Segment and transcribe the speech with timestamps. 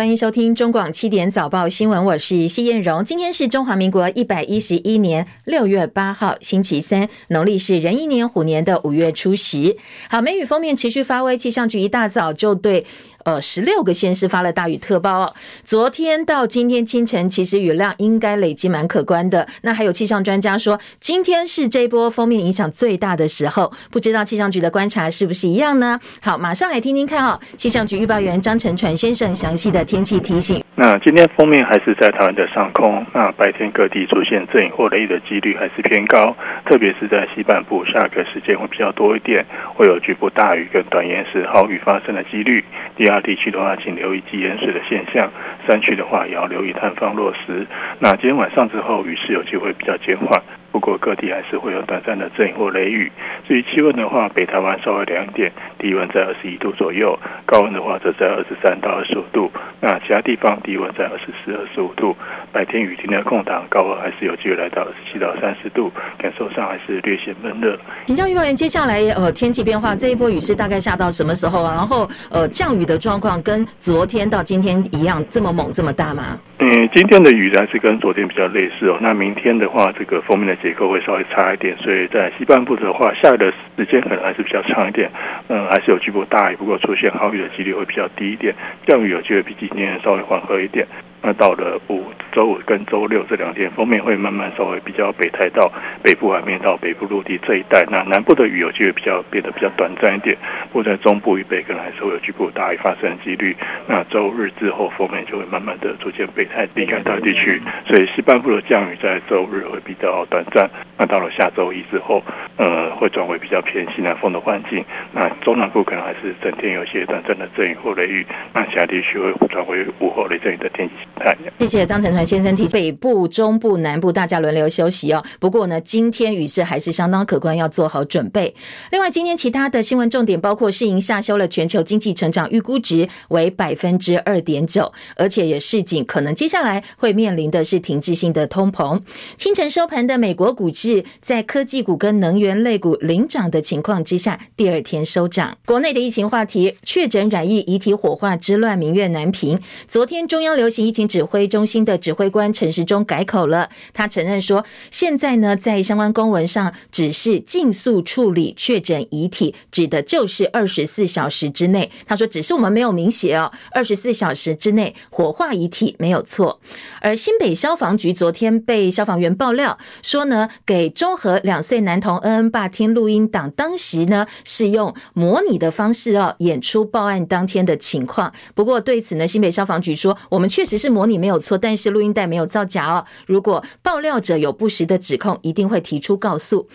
[0.00, 3.04] 欢迎收听中广七点早报新闻，我是谢艳荣。
[3.04, 9.76] 今天是中华民国一百一十一年六月八号，星期三，农历是壬寅年虎年的五月初十。
[10.08, 12.86] 好，梅雨封面持续发威，气象局一大早就对。
[13.24, 15.34] 呃，十六个县市发了大雨特报哦。
[15.64, 19.46] 昨天到今天清晨，其实雨量应该累积蛮可观的。
[19.62, 23.72] 那还有气象专家说，今天是这波封面影响最大的时候。
[23.90, 25.98] 不知道气象局的观察是不是一样呢？
[26.22, 27.38] 好，马上来听听看哦。
[27.56, 30.64] 气象局预报员张成传先生详细的天气提醒。
[30.74, 39.44] 那今天封面还是在台湾的上空，那白天各地出现阵雨或雷雨的几率还是偏高，特别是在西半部，下个时间会比较多一点，
[39.74, 42.64] 会有局部大雨跟短延时豪雨发生的几率。
[42.96, 45.28] 第二地区的话，请留意积淹水的现象；
[45.66, 47.66] 山区的话，也要留意探方落石。
[47.98, 50.40] 那今天晚上之后，雨势有机会比较减缓。
[50.72, 53.10] 不过各地还是会有短暂的阵雨或雷雨。
[53.46, 59.50] 至于气温的话，北台湾稍微凉一点，低温在二十一度左右；高温的话则在二十三到二十五度。
[59.80, 62.16] 那其他地方低温在二十四、二十五度。
[62.52, 67.78] 白天雨停的空档，高温还是有机会来到二十七到三十度，感受上还是略显闷热。
[68.06, 71.72] 请教预报员，接下来呃天气变化，这一波雨是大概下到什么时候啊？
[71.74, 76.38] 然后呃降雨的状况跟昨天到今天一样这么猛这么大吗？
[76.58, 78.98] 嗯，今天的雨还是跟昨天比较类似哦。
[79.00, 85.10] 那明天的话，这个封面的结构会稍微差一点，所以在西半部的话，下雨的时间可能还是比较长一点。
[85.48, 88.54] 嗯，还是有局部大雨，不过出现豪雨的几率会比较低一点，
[88.86, 90.86] 降雨有机会比今天稍微缓和一点。
[91.22, 95.70] 那到了五周五跟周六这两天，锋面会慢慢稍微比较北抬到
[96.02, 97.84] 北部海面到北部陆地这一带。
[97.90, 100.36] 那南部的雨有机会比较变得比较短暂一点，
[100.72, 103.54] 不过在中部以北可能还是会有局部大雨发生的几率。
[103.86, 110.70] 那周日之后，锋面就会慢慢的逐渐北抬离开大地区，所以西半部的降雨在周日会比较短暂。
[110.96, 112.22] 那到了下周一之后，
[112.56, 114.84] 呃，会转为比较偏西南风的环境。
[115.12, 118.26] 那中南部可能还是整天有些短暂的阵雨或雷雨。
[118.54, 120.94] 那其他地区会转为午后雷阵雨的天气。
[121.58, 125.22] 谢谢张成传先生提北部、中部、南部大家轮流休息哦。
[125.38, 128.54] 不过呢，今天雨势还是相当可观，要做好准备。
[128.90, 139.00] 另外，今天其他的新闻重点包括，世银下修了全球经济成长预估值为百分之二点九，而且也示警可能接下来会面临的是停滞性的通膨。
[139.36, 145.58] 清晨收盘的美国股市，在科技股跟能源类股领涨的情况之下，第二天收涨。
[145.66, 149.60] 国内的疫情话题，确诊染疫遗体火化之乱，民怨难平。
[149.86, 161.90] 昨天中央流行疫情指挥中心的指挥官陈时中改口了，他承认说，现在呢，在相关公文上只是尽速处理确诊遗体，指的就是二十四小时之内。
[162.06, 166.60] 他说，只是我们没有明写哦，二十四小时之内火化遗体没有错。
[167.00, 178.32] 而新北消防局昨天被消防员爆料说呢，给中和两岁男童恩恩爸听录音档，当时呢是用模拟的方式哦演出报案当天的情况。
[178.54, 180.88] 不过对此呢，新北消防局说，我们确实是。
[180.99, 183.06] 模模拟没有错，但是录音带没有造假哦。
[183.24, 186.68] 如果爆料者有不实的指控，一定会提出告诉。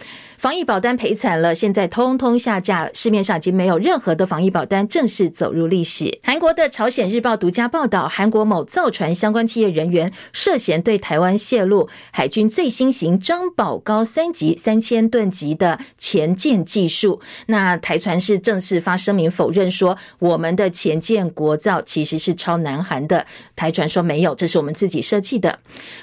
[0.45, 6.19] 防疫保单赔惨了，现在通通下架，市面上已经没有任何的防疫保单，正式走入历史。
[6.21, 17.19] 韩国的朝鲜日报独家报道，韩国某造船相关企业人员涉嫌对台湾泄露海军最新型张宝高三级三千吨级的潜舰技术。
[17.47, 23.25] 那台船是正式发声明否认说，我们的潜舰国造其实是抄南韩的。
[23.55, 25.57] 台船说没有，这是我们自己设计的。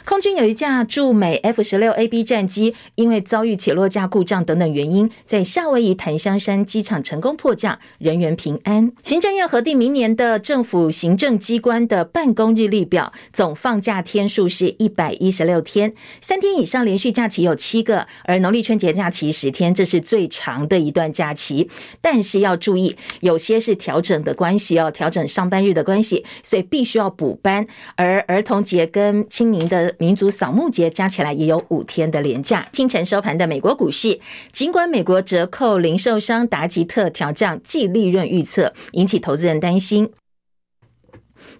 [0.04, 8.92] 空军有一架驻美 F 十六 A B 战机，因为遭遇起落架故障等等原因，在夏威夷檀香山机场成功迫降，人员平安。
[9.02, 21.68] 行政院核定明年的政府行政机关的办公日历表，总放假天数是一百一十六天，三天以上连续假期有七个，而农历春节假期十天，这是最长的一段假期。
[22.00, 27.66] 但是要注意，有些是调整的关系哦，调整上班日的关系，所以必须要补班。
[27.96, 32.68] 而儿童节跟清明的民族扫墓节加起来也有五天的连假。
[32.72, 34.20] 清晨收盘的美国股市。
[34.52, 40.10] 尽管美国折扣零售商达吉特调降季利润预测，引起投资人担心。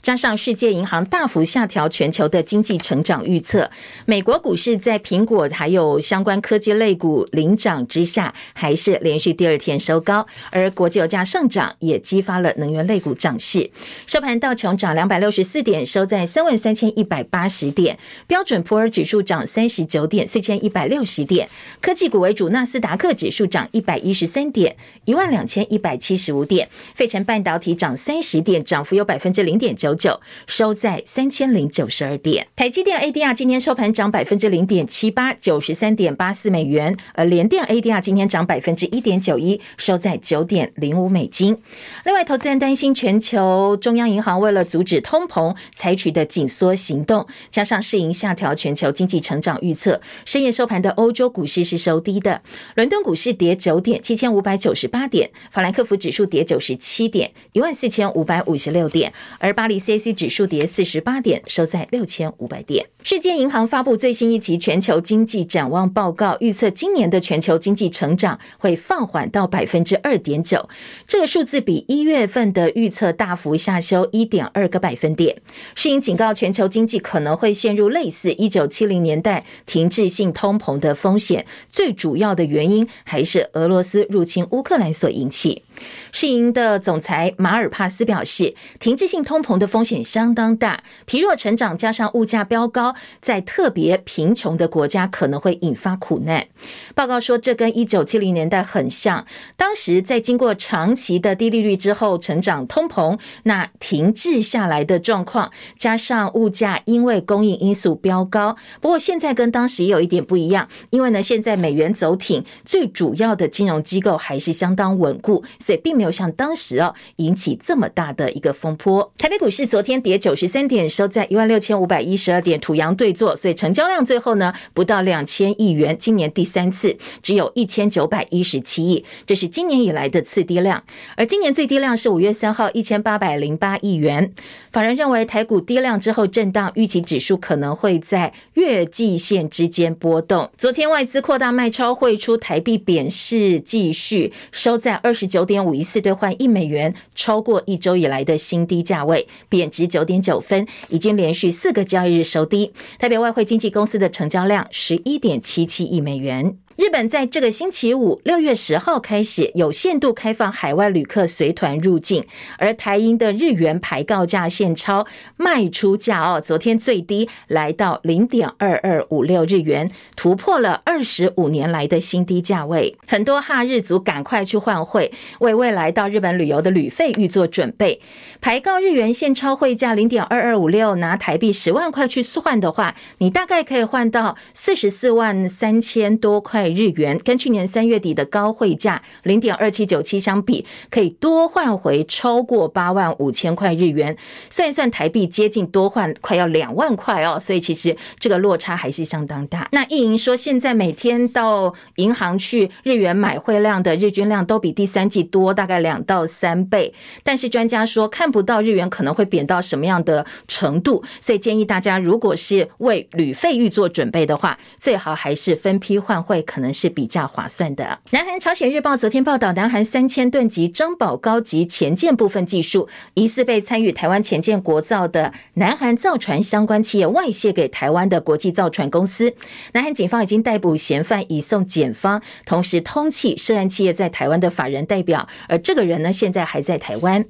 [0.02, 3.70] 加上世界银行大幅下调全球的经济成长预测，
[4.04, 10.26] 美国股市在苹果还有相关科技类股领涨之下，还是连续第二天收高。
[10.50, 13.70] 而国际油价上涨也激发了能源类股涨势。
[14.04, 17.94] 收盘道琼涨两百六十四点，收在三万三千一百八十点；
[18.26, 21.46] 标准普尔指数涨三十九点，四千一百六十点；
[21.80, 26.66] 科技股为主，纳斯达克指数涨一百一十三点，一万两千一百七十五点；
[26.96, 29.91] 费城半导体涨三十点，涨幅有百分之零点九。
[29.94, 32.46] 九，收在三千零九十二点。
[32.56, 36.96] 台积电 ADR 今天收盘涨百分之零点七八，九十三点八四美元。
[37.14, 41.58] 而联电 ADR 今天涨百分之一点九一，收在九点零五美金。
[42.04, 52.42] 另外，投资人担心全球中央银行为了阻止通膨采取的紧缩行动，加上世银下调全球经济成长预测，深夜收盘的欧洲股市是收低的。
[52.74, 62.86] 伦敦股市跌九点，七千五百九十八点；法兰克福指数跌九十七点，一万四千五百五十六点；而巴黎 C C 指数跌四十八点，收在六千五百点。
[63.02, 70.68] 世界银行发布最新一期全球经济展望报告，预测今年的全球经济成长会放缓到百分之二点九，
[71.08, 75.36] 这个数字比一月份的预测大幅下修一点二个百分点。
[75.74, 85.64] 世银警告，全球经济可能会陷入类似一九七零年代停滞性通膨的风险，最主要的原因还是俄罗斯入侵乌克兰所引起。
[86.12, 96.46] 世银的总裁马尔帕斯表示，停滞性通膨的风险相当大，疲弱成长加上物价飙高，在特别贫穷的国家可能会引发苦难。
[96.94, 99.26] 报告说，这跟一九七零年代很像，
[99.56, 108.56] 当时在经过长期的低利率之后，成长通膨，那停滞下来的状况，加上物价因为供应因素飙高。
[108.80, 115.42] 不过现在跟当时也有一点不一样，因为呢，现在美元走挺，最主要的金融机构还是相当稳固。
[115.72, 119.12] 也并没有像当时哦引起这么大的一个风波。
[119.18, 130.84] 台北股市昨天跌九十三点，收在一万六千五百一十二点，土洋对坐，所以成交量最后呢不到两千亿元，今年第三次只有一千九百一十七亿，这是今年以来的次低量。
[131.16, 134.32] 而今年最低量是五月三号一千八百零八亿元。
[134.72, 140.50] 法人认为台股低量之后震荡，预期指数可能会在月季线之间波动。
[140.56, 145.51] 昨天外资扩大卖超汇出，台币贬势继续，收在二十九点。
[145.52, 152.72] 点五一四兑换一美元，超过一周以来的新低价位，贬值九点九分，已经连续四个交易日收低。
[152.98, 156.56] 代表外汇经纪公司的成交量十一点七七亿美元。
[156.76, 162.24] 日本在这个星期五六月十号开始有限度开放海外旅客随团入境，
[162.56, 172.96] 而台银的日元牌告价现钞卖出价哦，昨天最低来到零点二二五六日元，突破了二十五年来的新低价位。
[173.06, 178.00] 很多哈日族赶快去换汇，为未来到日本旅游的旅费预做准备。
[178.40, 186.61] 牌告日元现钞汇价零点二二五六，拿台币十万块去换的话，你大概可以换到四十四万三千多块。
[186.68, 194.16] 日元跟去年三月底的高汇价零点二七九七相比，可以多换回超过八万五千块日元，
[194.50, 199.68] 算一算台币接近多换快要两万块哦，所以其实这个落差还是相当大。
[199.72, 206.92] 那一银说，现在每天到银行去日元买汇量的日均量都比第三季多大概两到三倍，
[207.22, 216.42] 但是专家说看不到日元可能会贬到什么样的程度，所以建议大家如果是为旅费预做准备的话，最好还是分批换汇。
[216.52, 217.98] 可能是比较划算的。
[218.10, 229.34] 南韩朝鲜日报昨天报道，南韩三千吨级珍宝高级潜舰部分技术疑似被参与台湾潜舰国造的南韩造船相关企业外泄给台湾的国际造船公司。
[229.72, 237.24] 南韩警方已经逮捕嫌犯，移送检方，同时通缉涉案企业在台湾的法人代表，而这个人呢，现在还在台湾。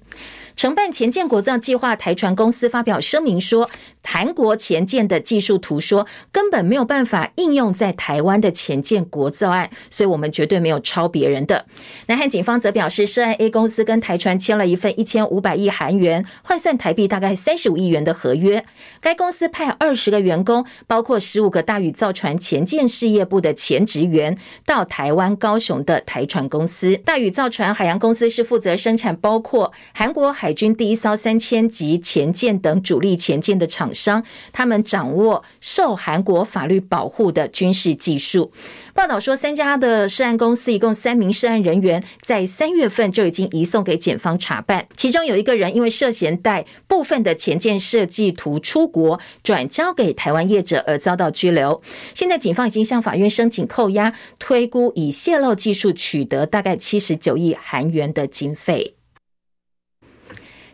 [0.62, 3.68] 承办前舰国造计划台船公司发表声明说，
[4.04, 11.66] 韩国前舰的技术图说根本没有办法应用在台湾的前舰国造案，所以我们绝对没有抄别人的。
[12.06, 18.64] 南韩警方则表示，涉案 A 公司跟台船签了一份一千五百亿韩元换算台币大概三十五亿元的合约。
[19.00, 26.96] 该公司派二十个员工，包括十五个大宇造船前舰事业部的前职员，到台湾高雄的台船公司。
[26.98, 38.52] 大宇造船海洋公司是负责生产包括韩国海军第一艘三千级潜舰等主力潜舰的厂商，他们掌握受韩国法律保护的军事技术。
[38.94, 51.82] 报道说，三家的涉案公司一共三名涉案人员，在三月份就已经移送给检方查办，其中有一个人因为涉嫌带部分的潜舰设计图出国转交给台湾业者而遭到拘留。
[52.14, 58.94] 现在警方已经向法院申请扣押，推估以泄露技术取得大概七十九亿韩元的经费。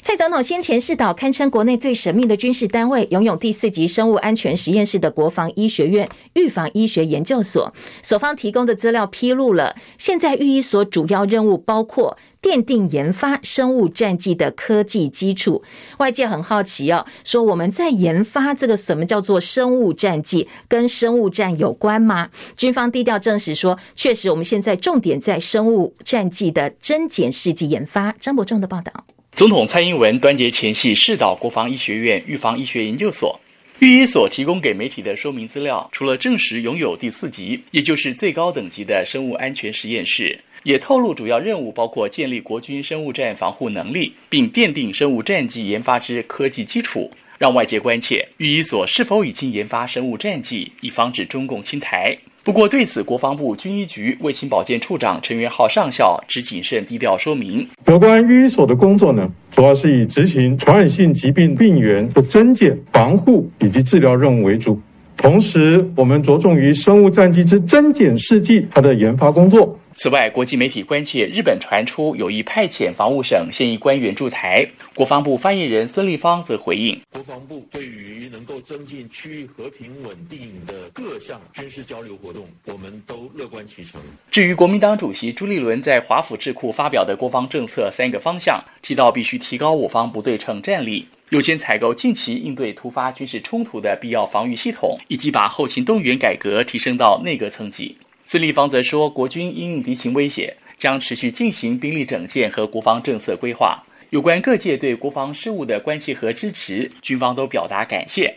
[0.00, 15.62] 蔡总统先前视岛堪称国内最神秘的军事单位，拥有第四级生物安全实验室的国防医学院预防医学研究所，所方提供的资料披露了，现在预医所主要任务包括奠定研发生物战剂的科技基础。
[15.99, 22.31] 外界很好奇哦，说我们在研发这个什么叫做生物战剂，跟生物战有关吗？
[22.57, 28.14] 军方低调证实说，确实我们现在重点在生物战剂的增减试剂研发。
[28.19, 29.05] 张伯仲的报道。
[29.38, 33.38] 总统蔡英文端节前夕视导国防医学院预防医学研究所，
[33.78, 52.18] 预医所提供给媒体的说明资料，除了证实拥有第四级，也就是最高等级的生物安全实验室，也透露主要任务包括建立国军生物战防护能力，并奠定生物战剂研发之科技基础，让外界关切预医所是否已经研发生物战剂，以防止中共侵台。
[52.49, 57.69] 不过，对此，国防部军医局卫勤保健处长陈元浩上校只谨慎低调说明。
[57.85, 64.81] 有关预医所的工作呢，主要是以执行传染性疾病病源的增减、防护以及治疗任务为主，
[65.14, 69.78] 同时我们着重于生物战剂之增减试剂它的研发工作。
[70.00, 74.64] 此外，国际媒体关切日本传出有意派遣防务省现役官员驻台，
[74.95, 84.00] 国防部发言人孙立方则回应：国防部对于能够增进区域和平稳定的各项军事交流活动，我们都乐观其成。
[84.31, 97.97] 至于国民党主席朱立伦在华府智库发表的国防政策三个方向，提到必须提高我方不对称战力，优先采购近期应对突发军事冲突的必要防御系统，以及把后勤动员改革提升到内阁层级。
[98.30, 103.82] 孙立方则说，国军因应敌情威胁，将持续进行兵力整建和国防政策规划。
[104.11, 108.37] 有关各界对国防事务的关切和支持，军方都表达感谢。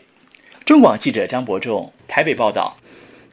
[0.63, 2.77] 中广记者张伯仲台北报道。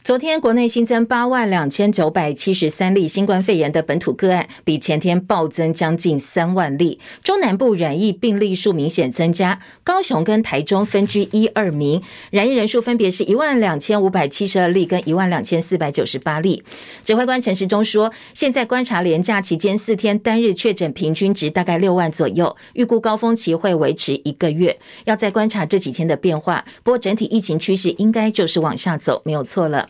[0.08, 6.98] 昨天国内新增八万两千九百七十三例新冠肺炎的本土个案，比前天暴增将近三万例。
[7.22, 12.00] 中南部染疫病例数明显增加，高雄跟台中分居一二名，
[12.30, 16.64] 染疫人数分别是一万两千五百七十二例跟一万两千四百九十八例。
[17.04, 26.64] 指挥官陈时中说，现在观察连假期间四天单日确诊平均值大概六万左右，预估高峰期会维持一个月，要再观察这几天的变化。
[26.82, 29.86] 不过整体疫情趋势应该就是往下走，没有错了。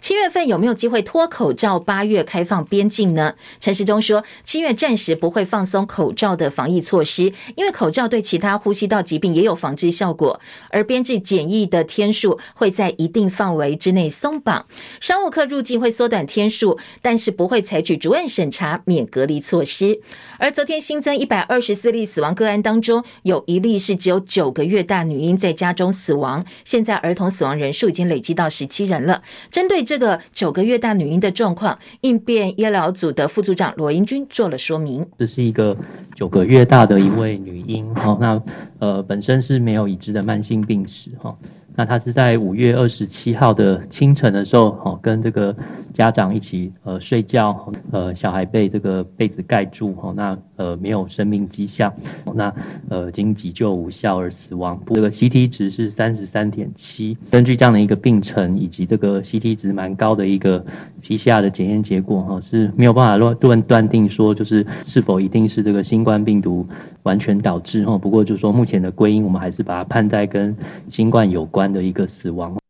[0.00, 1.78] 七月份有没有机会脱口罩？
[1.78, 3.34] 八月开放边境呢？
[3.60, 10.40] 陈时中说，七月暂时不会放松口罩的防疫措施，因为口罩对其他呼吸道疾病也有防治效果。
[10.70, 14.66] 而编制检疫的天数会在一定范围之内松绑，
[15.00, 20.00] 商务客入境会缩短天数，但是不会采取逐案审查免隔离措施。
[20.38, 26.44] 而昨天新增一百二十四例死亡个案当中，有一例是只有九个月大女婴在家中死亡。
[26.64, 29.22] 现在儿童死亡人数已经累积到十七人了。
[29.50, 35.06] 针对这个九个月大女婴的状况，应变医疗组的副组长罗英军做了说明。
[35.18, 35.76] 这是一个
[36.14, 38.42] 九个月大的一位女婴，哈，那
[38.78, 41.36] 呃本身是没有已知的慢性病史，哈。
[41.74, 45.56] 那她是在五月二十七号的清晨的时候，哦，跟这个
[45.94, 51.92] 家长一起呃睡觉，呃小孩被这个被子盖住，哦，那呃没有生命迹象，
[52.34, 52.54] 那
[52.88, 54.80] 呃经急救无效而死亡。
[54.94, 60.64] 这个 CT 值是三十三点七，根据这样的一个病程以及这个 CT 值蛮高的一个
[61.02, 66.66] PCR 的检验结果，哈是没有办法断断断定说就是是否一定是这个新冠病毒
[67.02, 67.98] 完全导致，哈。
[67.98, 70.56] 不过就是说目前的归因，我们还是把它判在跟
[70.88, 72.61] 新冠有关的一个死亡。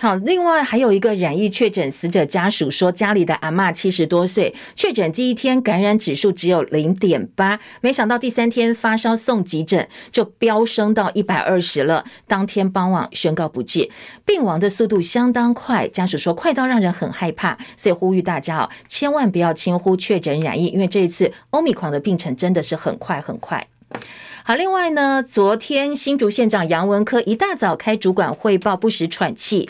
[0.00, 13.90] 好，另外还有一个染疫确诊死者家属说，家里的阿嬷七十多岁，确诊第一天感染指数只有零点八，没想到第三天发烧送急诊就飙升到一百二十了，当天傍晚宣告不治，
[14.24, 23.66] 病亡的速度相当快，家属说快到让人很害怕，所以呼吁大家哦，千万不要轻忽确诊染疫，因为这一次欧米狂的病程真的是很快很快。
[24.44, 29.68] 好，另外呢，昨天新竹县长杨文科一大早开主管汇报，不时喘气。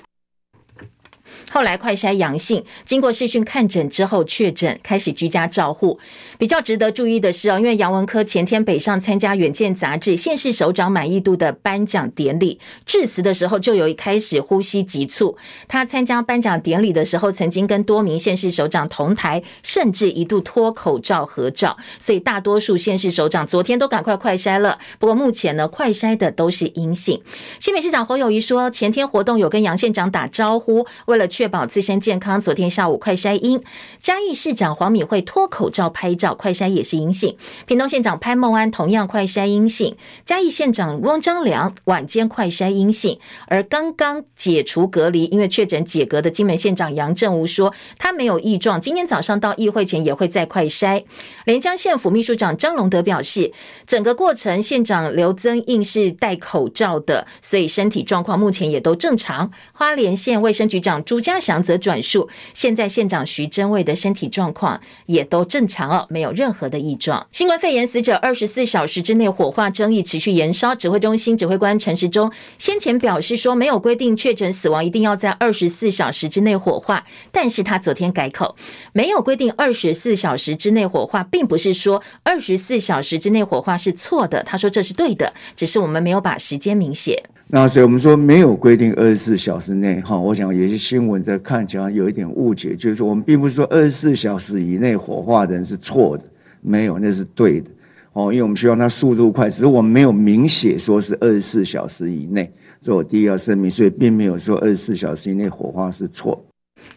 [1.51, 5.99] 后来快筛阳性，经过视讯看诊之后确诊，开始居家照护。
[6.37, 15.37] 比较值得注意的是哦，因为杨文科前天北上参加《远见》杂志县市首长满意度的颁奖典礼，致辞的时候就有一开始呼吸急促。
[15.67, 21.77] 他参加颁奖典礼的时候，曾经跟多名县市首长同台，甚至一度脱口罩合照。
[21.99, 24.79] 所以大多数县市首长昨天都赶快快筛了。
[24.99, 27.21] 不过目前呢，快筛的都是阴性。
[27.59, 33.63] 新北市长侯友谊说，前天活动有跟杨县长打招呼，为了确保自身健康，昨天下午快筛阴。
[34.01, 37.37] 嘉义市长黄敏惠脱口罩拍照，快筛也是阴性。
[37.65, 39.95] 屏东县长潘孟安同样快筛阴性。
[40.25, 43.21] 嘉义县长翁章良晚间快筛阴性。
[43.47, 51.05] 而刚刚解除隔离，因为确诊解隔的金门县长杨正武说，他没有异状，今天早上到议会前也会再快筛。
[51.45, 53.53] 连江县府秘书长张龙德表示，
[53.87, 59.53] 整个过程县长刘增应是戴口罩的，所以身体状况目前也都正常。
[59.73, 67.27] 花莲县卫生局长朱苏家祥则转述，现在县长徐榛蔚的身体状况也都正常哦，没有任何的异状。
[67.33, 78.55] 新冠肺炎死者二十四小时之内火化争议持续延烧，指挥中心指挥官陈时中先前表示说，没有规定确诊死亡一定要在二十四小时之内火化，但是他昨天改口，
[78.93, 87.25] 没有规定二十四小时之内火化，并不是说二十四小时之内火化是错的，他说这是对的，只是我们没有把时间明写。
[87.51, 96.25] 那所以我们说没有规定二十四小时内哈，我想有些新闻在看起来有一点误解，就是说我们并不是说二十四小时以内火化的人是错的，
[96.61, 97.71] 没有，那是对的
[98.13, 102.53] 哦，因为我们希望它速度快，只是我们没有明写说是二十四小时以内，
[102.83, 106.45] 这我第一要声明，所以并没有说二十四小时以内火化是错。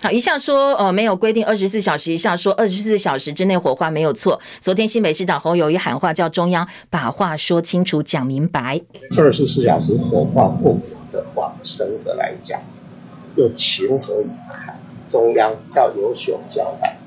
[0.02, 4.40] 好，一下说呃没有规定二十四小时，一下说二十四小时之内火化没有错。
[4.60, 8.82] 昨天新北市长侯友谊喊话，叫中央把话说清楚、讲明白。
[9.16, 12.60] 二十四小时火化不止的话，生者来讲
[13.36, 14.76] 又情何以堪？
[15.08, 16.98] 中央要有所交代。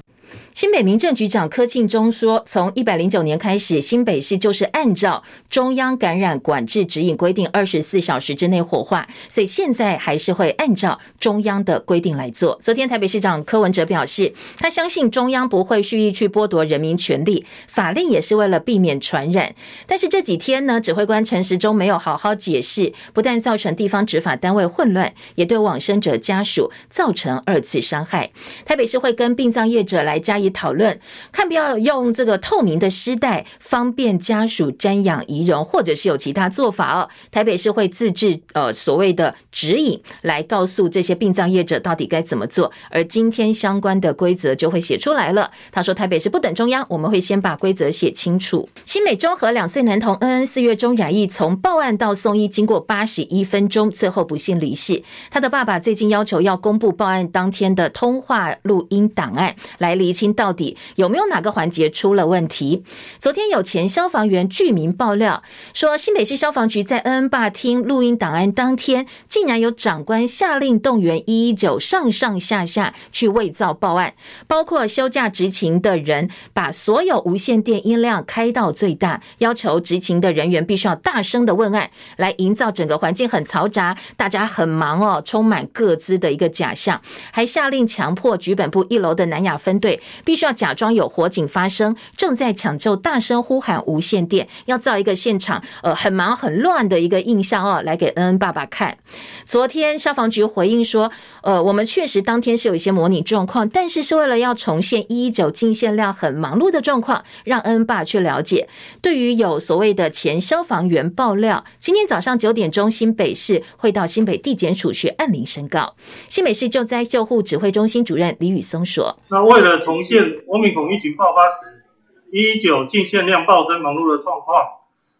[0.54, 12.60] 新北民政局长柯庆忠说，从一百零九年开始，新北市就是按照中央感染管制指引规定，二十四小时之内火化，所以现在还是会按照中央的规定来做。
[12.62, 19.52] 昨天台北市长柯文哲表示，他相信中央不会蓄意去剥夺人民权利，法令也是为了避免传染。
[19.88, 28.30] 但是这几天呢，指挥官陈时中没有好好解释，不但造成地方执法单位混乱，也对往生者家属造成二次伤害。
[28.64, 30.98] 台北市会跟殡葬业者来加以讨论，
[31.32, 37.08] 看不要用这个透明的尸袋方便家属瞻仰遗容，或者是有其他做法哦。
[37.30, 42.70] 台北市会自制呃所谓的指引，来告诉这些殡葬业者到底该怎么做。
[42.90, 45.50] 而今天相关的规则就会写出来了。
[45.72, 48.68] 他说台北市不等中央，我们会先把规则写清楚。
[48.84, 55.02] 新北中和两岁男童恩恩四月中染疫，从报案到送医经过八十一分钟，最后不幸离世。
[55.30, 60.33] 他的爸爸最近要求要公布报案当天的通话录音档案，来厘清。
[60.34, 62.82] 到底有没有哪个环节出了问题？
[63.20, 74.14] 昨天有前消防员具名爆料说，新北市消防局在恩恩爸听录音档案当天，竟然有长官下令动员一一九上上下下去伪造报案，
[74.46, 87.00] 包括休假执勤的人把所有无线电音量开到最大，要求执勤的人员必须要大声的问案，来营造整个环境很嘈杂，大家很忙哦，充满各自的一个假象，
[87.30, 90.00] 还下令强迫局本部一楼的南亚分队。
[90.24, 98.96] 必须要假装有火警发生，正在抢救，大声呼喊无线电，要造一个现场呃很忙很乱的一个印象哦，来给恩恩爸爸看。
[99.44, 108.68] 昨天消防局回应说，呃，我们确实当天是有一些模拟状况，但是是为了要重现一一九进线量很忙碌的状况，让恩恩爸去了解。
[109.02, 115.94] 对于有所谓的前消防员爆料，今天早上九点钟，新北市会到新北地检署去按铃申告。
[116.28, 121.82] 新北市救灾救护指挥中心主任李宇松说：“那为了重现。”现欧米孔疫情爆发时，
[122.30, 124.64] 一一九进线量暴增忙碌的状况，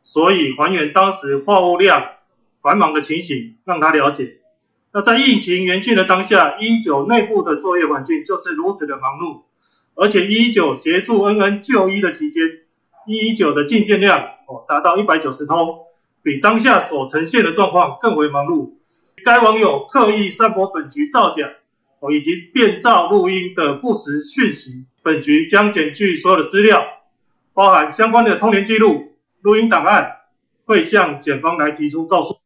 [0.04, 2.12] 所以还原当时货物量
[2.62, 4.36] 繁忙的情形，让他了解。
[4.92, 9.42] 那在疫情严峻的当下，一一九内部的作业环境就是如此的忙碌，
[9.96, 12.44] 而且一一九协助恩恩就医的期间，
[13.08, 15.80] 一一九的进线量哦达到一百九十通，
[16.22, 18.74] 比当下所呈现的状况更为忙碌。
[19.24, 21.50] 该网友刻意散播本局造假
[22.12, 24.86] 以及变造录音的不实讯息。
[25.02, 26.84] 本局将检具所有的资料，
[27.52, 30.10] 包含相关的通联记录、录音档案，
[30.64, 32.38] 会向检方来提出告诉。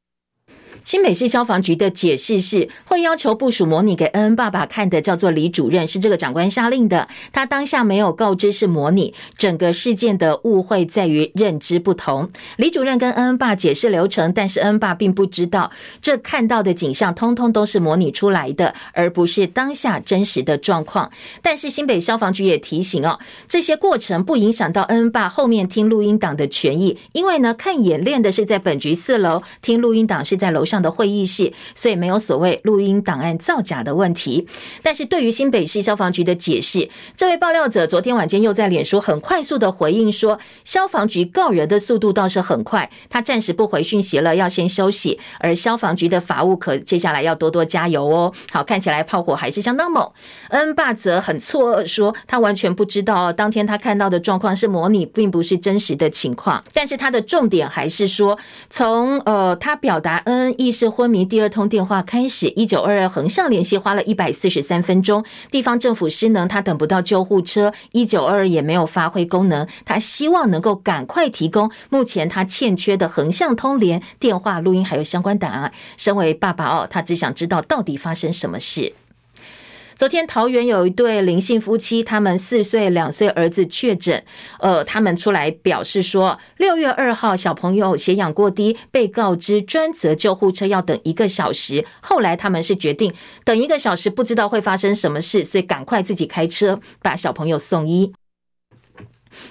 [0.88, 7.06] 新北市消防局的解释是，会要求部署模拟给恩恩爸爸看的，叫做李主任，是这个长官下令的。
[7.30, 12.30] 他当下没有告知是模拟，整个事件的误会在于认知不同。
[12.56, 15.70] 李主任跟恩恩爸解释流程，但是恩恩爸并不知道，
[16.00, 21.10] 这看到的景象通通都是模拟出来的，而不是当下真实的状况。
[21.42, 34.46] 但是新北消防局也提醒哦，这些过程不影响到恩恩爸后面听录音档的权益，因为呢，看演练的是在本局四楼，听录音档是在楼上的会议室，所以没有所谓录音档案造假的问题。
[34.82, 45.18] 但是对于新北市消防局的解释，这位爆料者昨天晚间又在脸书很快速的回应说，消防局告人的速度倒是很快，他暂时不回讯息了，要先休息。
[45.40, 48.32] 而消防局的法务可接下来要多多加油哦。
[48.50, 50.08] 好，看起来炮火还是相当猛。
[50.50, 56.62] 恩爸则很错愕说，他完全不知道当天他看到的状况是模拟，并不是真实的情况。
[56.72, 58.38] 但是他的重点还是说，
[58.70, 60.67] 从呃他表达恩恩。
[60.68, 75.72] 意识昏迷，第二通电话开始，一九二二横向联系花了一百四十三分钟，地方政府失能，他等不到救护车，一九二二也没有发挥功能，他希望能够赶快提供目前他欠缺的横向通联电话录音还有相关档案。
[75.96, 78.92] 身为爸爸哦，他只想知道到底发生什么事。
[79.98, 84.24] 昨天桃园有一对林姓夫妻，他们四岁两岁儿子确诊，
[84.60, 98.12] 呃，他们出来表示说，六月二号小朋友血氧过低，被告知专责救护车要等一个小时，后来他们是决定等一个小时，不知道会发生什么事，所以赶快自己开车把小朋友送医。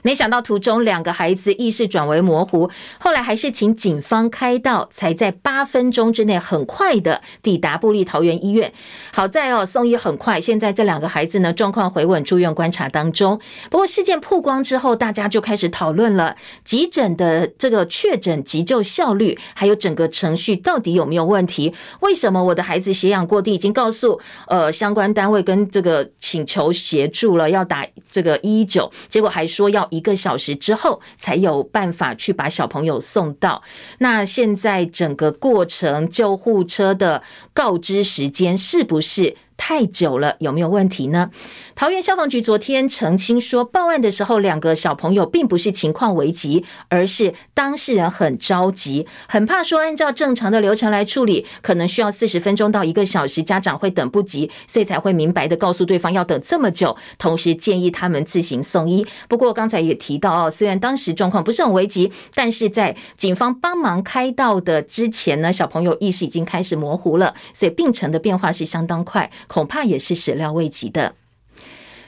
[0.01, 2.69] 没想到途中两个孩子意识转为模糊，
[2.99, 8.71] 后来还是请警方开道，才在八分钟之内很快的抵达布利桃园医院。
[9.11, 13.39] 好在哦，送医很快，现在这两个孩子呢状况回稳，住院观察当中。
[13.69, 21.73] 不过事件曝光之后，大家就开始讨论了急诊的这个确诊急救效率，还有整个程序到底有没有问题？
[22.01, 29.76] 为什么我的孩子血氧过低，已经告诉呃相关单位跟这个请求协助了，要打这个一一九，结果还说要。
[29.77, 33.61] 要一个小时之后才有办法去把小朋友送到。
[33.99, 37.21] 那现在整个过程，救护车的
[37.53, 41.31] 告知时间是不是太久了，有没有问题呢？
[41.75, 59.05] 桃园消防局昨天澄清说，报案的时候，两个小朋友并不是情况危急，而是当事人很着急，很怕说按照正常的流程来处理，可能需要四十分钟到一个小时，家长会等不及，所以才会明白的告诉对方要等这么久，同时建议他们自行送医。
[59.27, 69.29] 不过刚才也提到哦，虽然当时状况不是很危急，但是在警方帮忙开道的之前呢，小朋友意识已经开始模糊了，所以病程的变化是相当快。
[69.47, 71.15] 恐怕也是始料未及的。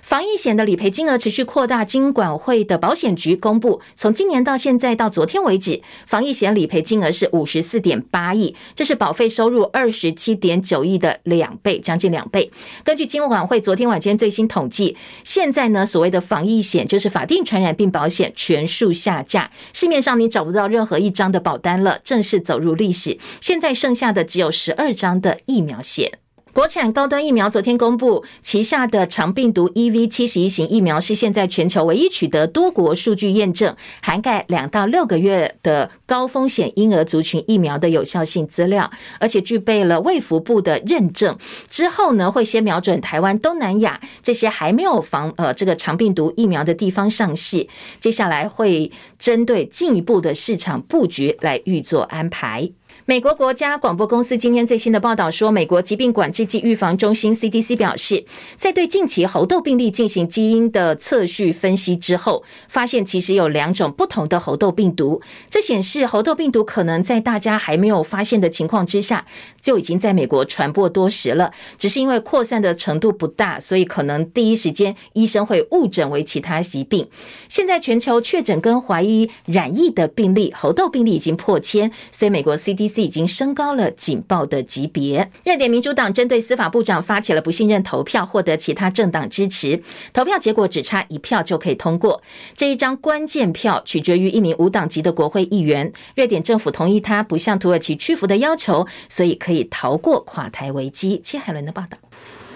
[0.02, 12.52] 防疫险的理赔金额持续扩大，金管会的保险局公布，从今年到现在到昨天为止，防疫险理赔金额是五十四点八亿，这是保费收入二十七点九亿的两倍，将近两倍。
[12.84, 23.19] 根据金管会昨天晚间最新统计，现在呢，所谓的防疫险就是法定传染病保险全数下架，市面上你找不到任何一张的保单了，正式走入历史。
[23.39, 26.13] 现在剩下的只有十二张的疫苗险。
[26.60, 38.91] 国产高端疫苗昨天公布，旗下的长病毒 EV 七十一型疫苗是现在全球唯一取得多国数据验证，涵盖两到六个月的高风险婴儿族群疫苗的有效性资料，
[39.22, 41.38] 而且具备了卫福部的认证。
[41.69, 47.65] 之后呢，会先瞄准台湾、东南亚这些还没有防呃这个长病毒疫苗的地方上市，
[48.02, 52.69] 接下来会针对进一步的市场布局来预做安排。
[53.10, 58.24] 美国国家广播公司今天最新的报道说，美国疾病管制暨预防中心 CDC 表示，
[58.56, 65.24] 在对近期猴痘病例进行基因的测序分析之后，发现其实有两种不同的猴痘病毒。
[65.50, 69.26] 这显示猴痘病毒可能在大家还没有发现的情况之下，
[69.60, 71.52] 就已经在美国传播多时了。
[71.80, 77.08] 只是因为扩散的程度不大，所以可能第一时间医生会误诊为其他疾病。
[77.48, 82.98] 现在全球确诊跟怀疑染疫的病例，猴痘病例已经破千，所以美国 CDC。
[83.01, 85.31] 已经升高了警报的级别。
[85.45, 89.81] 瑞典民主党针对司法部长发起了不信任投票，获得其他政党支持。
[90.13, 92.21] 投票结果只差一票就可以通过。
[92.55, 95.91] 这一张关键票取决于一名无党籍的国会议员。
[96.15, 101.21] 瑞典政府同意他不向土耳其屈服的要求，所以可以逃过垮台危机。
[101.23, 102.09] 切海伦的报道。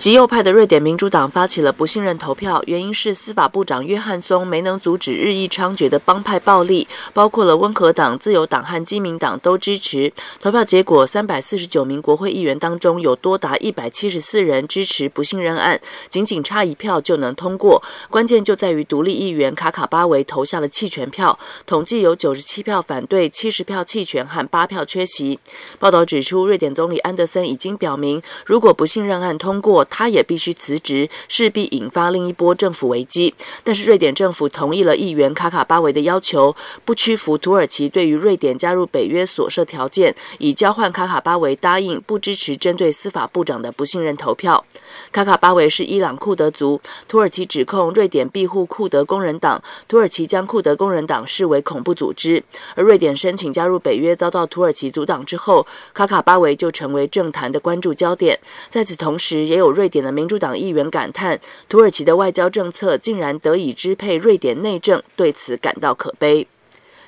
[0.04, 10.12] 极右派的瑞典民主党发起了不信任投票，原因是司法部长约翰松没能阻止日益猖獗的帮派暴力，包括了温和党、自由党和基民党都支持。
[10.42, 17.82] 投票结果，三百四十九名国会议员当中，有多达一百七十四人支持不信任案，仅仅差一票就能通过。
[18.10, 25.40] 关键就在于独立议员卡卡巴维投下了弃权票，统计有九十七票反对，七十票弃权和八票缺席。
[25.80, 33.36] 报道指出，瑞典总理安德森已经表明，如果不信任案通过，他也必须辞职，势必引发另一波政府危机。
[33.64, 44.66] 但是瑞典政府同意了议员卡卡巴维的要求，不屈服土耳其对于瑞典加入北约所设条件，以交换卡卡巴维答应不支持针对司法部长的不信任投票。
[45.12, 52.44] 卡卡巴维是伊朗库德族，土耳其指控瑞典庇护库德工人党，土耳其将库德工人党视为恐怖组织。
[52.74, 58.40] 而瑞典申请加入北约遭到土耳其阻挡之后，卡卡巴维就成为政坛的关注焦点。
[58.70, 59.90] 在此同时，也有瑞。
[59.94, 66.48] 典的民主党议员感叹，土耳其的外交政策竟然得以支配瑞典内政，对此感到可悲。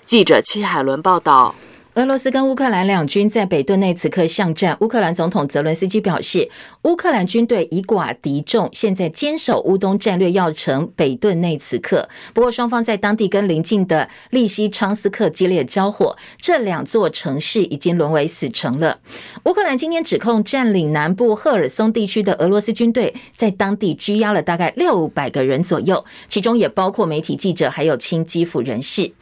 [0.04, 1.56] 记者戚海伦报道。
[1.96, 4.76] 俄罗斯跟乌克兰两军在北顿内茨克巷战。
[4.82, 6.50] 乌克兰总统泽伦斯基表示，
[6.82, 12.10] 乌克兰军队以寡敌众，现在坚守乌东战略要城北顿内茨克。
[12.34, 19.00] 不过，双方在当地跟邻近的利西昌斯克激烈交火，这两座城市已经沦为死城了。
[19.46, 29.14] 乌克兰今天指控占领南部赫尔松地区的俄罗斯军队在当地拘押了大概六百个人左右，其中也包括媒体记者，还有亲基辅人士。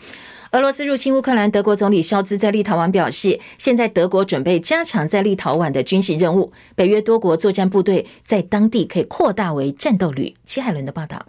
[0.54, 10.32] 俄罗斯入侵乌克兰，德国总理肖兹在立陶宛表示，现在德国准备加强在立陶宛的军事任务，北约多国作战部队在当地可以扩大为战斗旅。
[10.46, 11.26] 齐海伦的报道。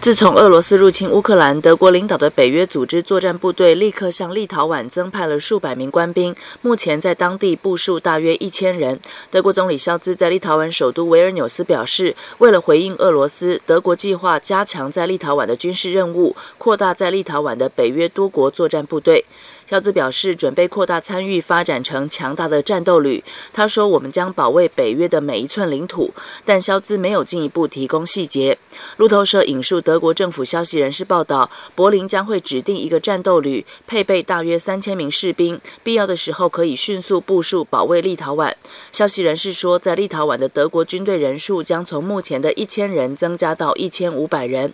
[0.00, 9.00] 自从俄罗斯入侵乌克兰，德国领导的北约组织作战部队立刻向立陶宛增派了数百名官兵，目前在当地部署大约一千人。
[9.28, 19.24] 德国总理肖兹在立陶宛首都维尔纽斯表示，为了回应俄罗斯，德国计划加强在立陶宛的军事任务，扩大在立陶宛的北约多国作战部队。
[19.68, 23.22] 肖兹表示，准备扩大参与，发展成强大的战斗旅。
[23.52, 26.14] 他说：“我们将保卫北约的每一寸领土。”
[26.46, 28.56] 但肖兹没有进一步提供细节。
[28.96, 38.54] 路透社引述德国政府消息人士报道，柏林将会指定一个战斗旅，配备大约三千名士兵，必要的时候可以迅速部署保卫立陶宛。
[38.90, 44.72] 消息人士说，在立陶宛的德国军队人数将从目前的一千人增加到一千五百人。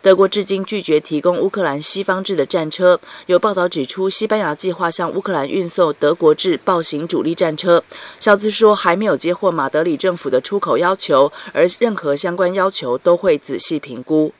[0.00, 3.00] 德国至今拒绝提供乌克兰西方制的战车。
[3.26, 7.82] 有报道指出，西班班牙计划向乌克兰运送德国制豹型主力战车。
[8.20, 14.34] 肖兹说，还没有接获马德里政府的出口要求，而任何相关要求都会仔细评估。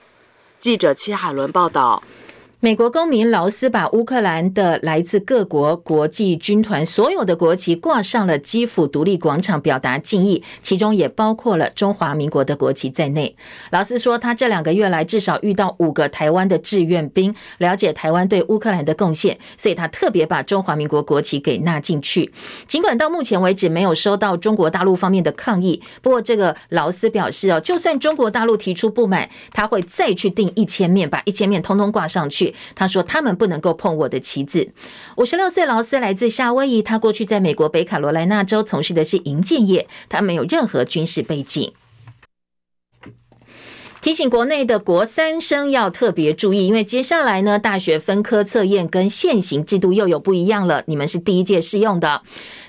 [0.58, 2.02] 记者戚海伦报道。
[2.66, 13.36] 美国公民劳斯把乌克兰的来自各国国际军团所有的国旗挂上了基辅独立广场，表达敬意，其中也包括了中华民国的国旗在内。
[13.70, 22.32] 劳斯说，他这两个月来至少遇到五个台湾的志愿兵，了解台湾对乌克兰的贡献，所以他特别把中华民国国旗给纳进去。
[22.66, 32.55] 尽管到目前为止没有收到中国大陆方面的抗议，不过这个劳斯表示哦，就算中国大陆提出不满，他会再去订一千面，把一千面通通挂上去。
[32.74, 34.72] 他说：“他们不能够碰我的旗子。”
[35.16, 41.72] 五十六岁劳斯来自夏威夷，他过去在美国北卡罗来纳州从事的是营建业，他没有任何军事背景。
[44.02, 50.84] 提醒国内的国三生要特别注意，因为接下来呢，大学分科测验跟现行制度又有不一样了。
[50.86, 52.22] 你们是第一届适用的。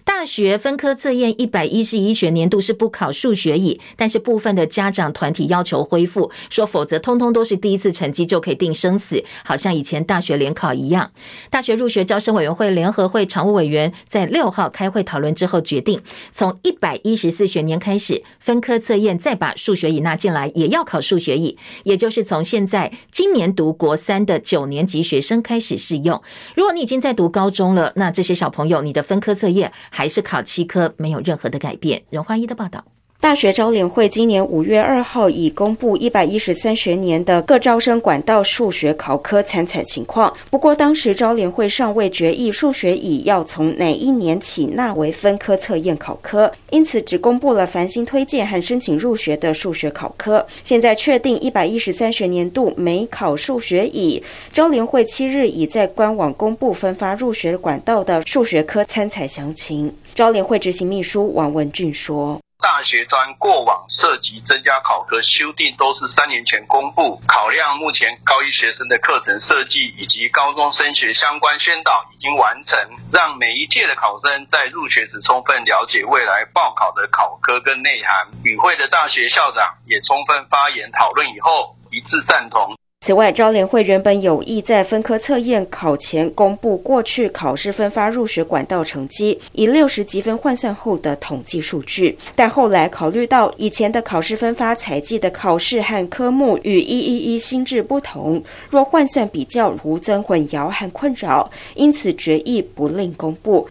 [0.08, 11.12] 大学分科测验一百一十一学年度是不考数学乙，但是部分的家长团体要求恢复，说否则通通都是第一次成绩就可以定生死，好像以前大学联考一样。
[11.50, 26.20] 大学入学招生委员会联合会常务委员在六号开会讨论之后决定，从一百一十四学年开始分科测验再把数学乙纳进来，也要考数学乙，也就是从现在今年读国三的九年级学生开始适用。
[26.56, 29.72] 如果你已经在读高中了，那这些小朋友你的分科测验。
[29.98, 32.04] 还是考七科，没有任何的改变。
[32.12, 32.86] 荣华一的报道。
[33.28, 40.34] 大学招联会今年五月二号已公布一百一十三学年的各招生管道数学考科参采情况。
[40.50, 50.48] 不过当时招联会尚未决议数学乙要从哪一年起纳为分科测验考科，因此只公布了繁星推荐和申请入学的数学考科。
[50.64, 59.94] 现在确定一百一十三学年度没考数学乙，招联会七日已在官网公布分发入学管道的数学科参采详情。
[60.16, 62.40] 招联会执行秘书王文俊说。
[62.60, 72.78] 大学专过往涉及增加考科修订都是三年前公布，考量目前高一学生的课程设计以及高中升学相关宣导已经完成，
[73.14, 78.28] 让每一届的考生在入学时充分了解未来报考的考科跟内涵。
[78.44, 82.76] 与会的大学校长也充分发言讨论以后，一致赞同。
[83.00, 92.18] 此外，招联会原本有意在分科测验考前公布过去考试分发入学管道成绩，以六十积分换算后的统计数据。
[92.36, 103.70] 但后来考虑到以前的考试分发采计的考试和科目与一一一新制不同，若换算比较徒增混淆和困扰，因此决议不另公布。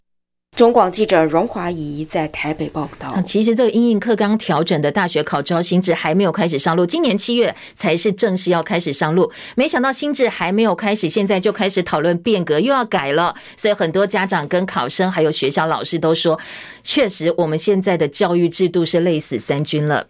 [0.56, 3.20] 中广记者荣华仪在台北报道。
[3.20, 9.30] 其实这个因应课纲调整的大学考招新制还没有开始上路，今年七月才是正式要开始上路。
[9.54, 13.34] 没想到新制还没有开始，现在就开始讨论变革，又要改了。
[13.58, 16.40] 所以很多家长跟考生还有学校老师都说，
[16.82, 20.06] 确实我们现在的教育制度是累死三军了。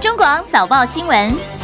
[0.00, 1.55] 中广早报新闻。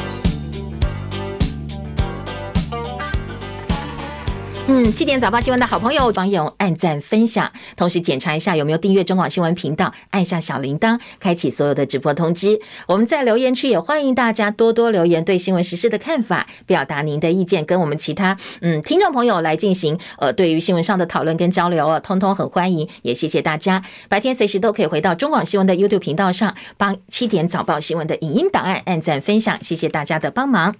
[4.68, 12.60] 嗯，七点早报新闻的好朋友网友按赞分享，同时检查一下有没有订阅中广新闻频道，按下小铃铛，开启所有的直播通知。
[12.86, 23.82] 我们在留言区也欢迎大家多多留言，对新闻时事的看法，表达您的意见，跟我们其他嗯听众朋友来进行呃对于新闻上的讨论跟交流啊，通通很欢迎，也谢谢大家。
[24.08, 30.76] 白天随时都可以回到中广新闻的 YouTube 频道上，帮七点早报新闻的影音档案按赞分享，谢谢大家的帮忙。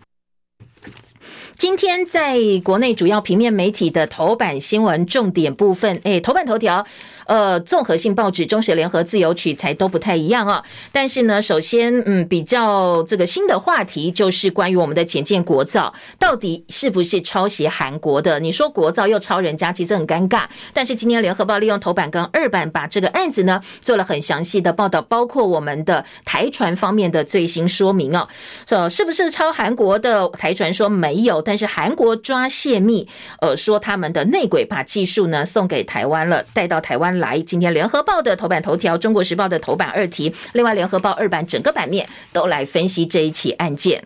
[1.62, 6.84] 今天在国内主要平面媒体的头版新闻重点部分，诶，头版头条。
[7.32, 10.62] 呃综合性报纸《中时联合》《自由》取材都不太一样哦。
[10.92, 18.38] 但是呢，首先嗯，比较这个新的话题就是关于我们的浅见国造到底是不是抄袭韩国的？
[18.38, 20.42] 你说国造又抄人家，其实很尴尬。
[20.74, 28.28] 但是今天《联合报》利用头版跟二版把这个案子呢做了很详细的报道，包括我们的台船方面的最新说明哦，
[28.68, 33.08] 说是不是抄韩国的台船说没有，但是韩国抓泄密，
[33.40, 37.21] 呃，说他们的内鬼把技术呢送给台湾了，带到台湾。
[37.22, 44.02] 来今天《联合报》的头版头条，《中国时报》的头版二题，另外《联合报》二版整个版面都来分析这一起案件。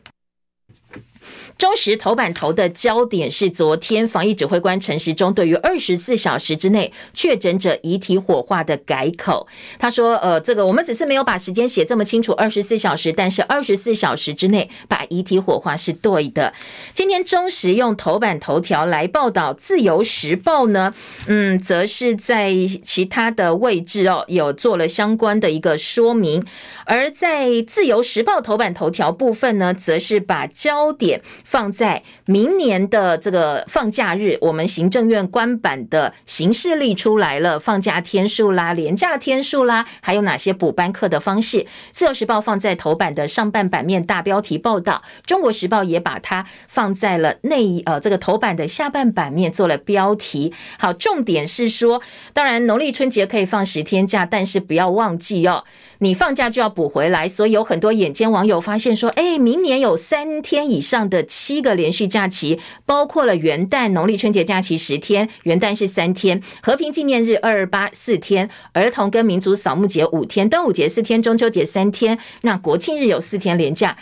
[1.59, 9.47] 中时头版头的焦点是昨天防疫指挥官陈时中对于二十四小时之内确诊者遗体火化的改口。
[9.79, 16.53] 他说：“呃，这个我们只是没有把时间写这么清楚，二十四小时，但是二十四小时之内把遗体火化是对的。”
[16.93, 20.93] 今天中时用头版头条来报道，自由时报呢，
[21.27, 26.45] 嗯，则是在其他的位置哦，有做了相关的一个说明。
[26.85, 31.23] 而在自由时报头版头条部分呢，则是把焦点。
[31.47, 41.65] 放在明年的这个放假日，我们行政院官版的行事历出来了，放假天数啦、连假天数啦，还有哪些补班课的方式？
[41.93, 50.53] 自由时报放在头版的上半版面大标题报道，中国时报也把它放在了内呃这个头版的下半版面做了标题。
[50.81, 55.63] 好，重点是说，当然农历春节可以放十天假，但是不要忘记哦，
[55.99, 57.29] 你放假就要补回来。
[57.29, 61.27] 所以有很多眼尖网友发现说，哎，明年有三天以上的。
[61.37, 73.97] 七个连续假期，包括了元旦、农历春节假期十天，元旦是三天，和平纪念日二二八四天，儿童跟民族扫墓节五天，端午节四天，中秋节三天，那国庆日有四天连假。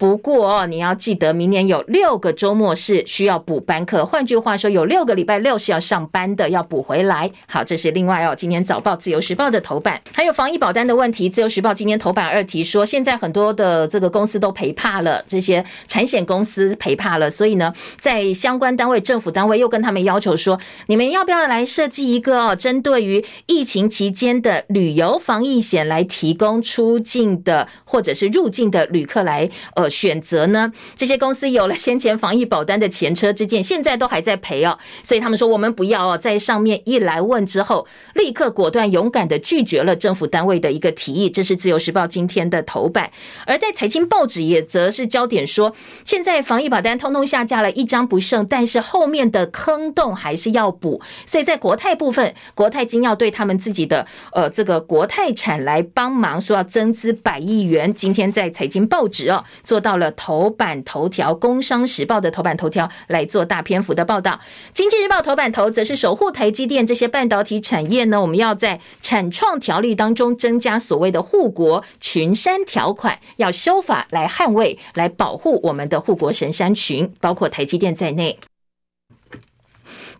[0.00, 4.06] 不过哦你要记得，明年有六个周末是需要补班课。
[4.06, 7.30] 换句话说，有六个礼拜六是要上班的，要补回来。
[7.46, 8.34] 好，这是另外哦。
[8.34, 11.28] 今天早报《自由时报》的头版，还有防疫保单的问题。
[11.32, 29.89] 《自由时报》今天头版二题说，现在很多的这个公司都赔怕了，这些产险公司赔怕了，所以呢，在相关单位、政府单位又跟他们要求说，你们要不要来设计一个哦，针对于疫情期间的旅游防疫险，来提供出境的或者是入境的旅客来呃。
[29.90, 30.72] 选择呢？
[30.94, 36.16] 这些公司有了先前防疫保单的前车之鉴，现在都还在赔哦，所以他们说我们不要哦。
[36.16, 41.28] 在上面一来问之后，立刻果断勇敢的拒绝了政府单位的一个提议。
[41.28, 43.10] 这是自由时报今天的头版，
[43.46, 45.74] 而在财经报纸也则是焦点说，
[46.04, 51.02] 现在防疫保单通通下架了，一张不剩，但是后面的坑洞还是要补。
[51.26, 57.92] 所以在国泰部分，国泰金要对他们自己的呃这个国泰产来帮忙，说要增资百亿元。
[57.92, 59.79] 今天在财经报纸哦做。
[59.80, 64.32] 到了头版头条，《工商时报》的头版头条来做大篇幅的报道，
[64.74, 78.38] 《经济日报》头版头则是守护台积电这些半导体产业呢，我们要在产创条例当中增加所谓的护国群山条款，要修法来捍卫、来保护我们的护国神山群，包括台积电在内。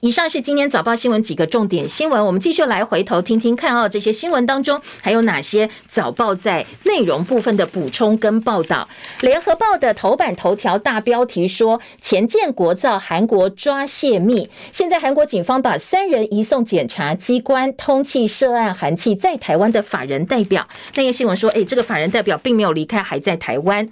[0.00, 8.88] 以上是今天早报新闻几个重点新闻，我们继续来回头听听看哦，这些新闻当中还有哪些早报在内容部分的补充跟报道？
[9.20, 20.66] 联合报的头版头条大标题说，前建国造韩国抓泄密，现在韩国警方把三人移送检察机关，通缉涉案韩企在台湾的法人代表。
[20.94, 23.86] 那个新闻说，诶，这个法人代表并没有离开，还在台湾。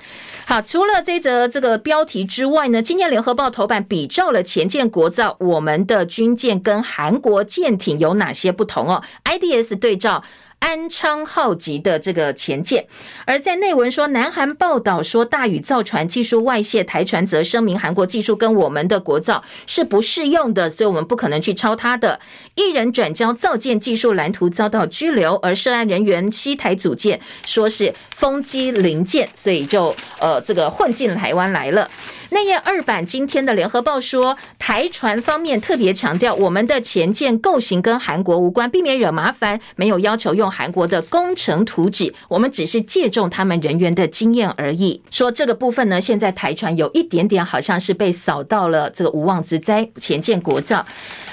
[0.46, 10.24] 好，除了这则这个标题之外呢，今天联合报头版比照了前建国造，我们的军舰跟韩国舰艇有哪些不同哦？IDS 对照。
[10.60, 12.84] 安昌号级的这个前舰，
[13.24, 22.18] 而在内文说，南韩报道说大宇造船技术外泄，台船则声明韩国技术跟我们的国造是不适用的，所以我们不可能去抄他的。
[22.56, 31.88] 一人转交造舰技术蓝图遭到拘留，而涉案人员西台组件说是风机零件，所以就呃这个混进台湾来了。
[32.30, 45.02] 内页二版今天的联合报说，台船方面特别强调，我们的前舰构型跟韩国无关，避免惹麻烦，没有要求用韩国的工程图纸，我们只是借重他们人员的经验而已。
[45.10, 50.84] 说这个部分呢，现在台船有一点点好像是被扫到了这个无妄之灾，前舰国造。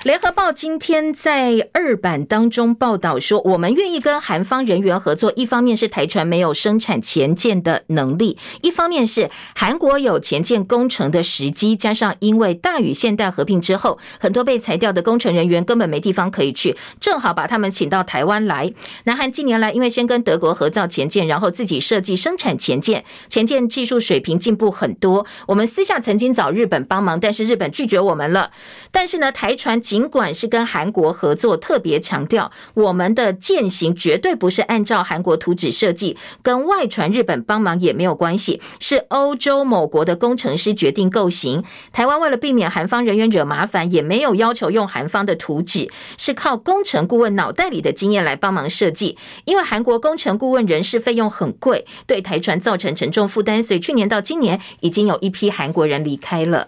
[0.03, 10.84] 联合报今天在二版当中报道说，我们愿意跟韩方人员合作，一方面是台船没有生产前舰的能力，一方面是韩国有前舰工。
[10.85, 18.71] 工程的时机，加上因为大与现代合并之后，很多被裁掉的工程人员根本没地方可以去，正好把他们请到台湾来。
[19.05, 25.25] 南韩近年来因为先跟德国合造潜舰，然后自己设计生产潜舰，潜舰技术水平进步很多。
[25.47, 28.51] 我们私下曾经找日本帮忙，但是日本拒绝我们了。
[28.91, 41.63] 但是呢，台船尽管是跟韩国合作，特别强调我们的舰型绝对不是按照韩国图纸设计，跟外传日本帮忙也没有关系，是欧洲某国的工程师决定构型。
[41.91, 49.17] 台湾为了避免韩方人员惹麻烦，也没有要求用韩方的图纸，是靠工程顾问脑袋里的经验来帮忙设计。
[49.45, 56.67] 因为韩国工程顾问人事费用很贵，对台船造成沉重负担，所以去年到今年已经有一批韩国人离开了。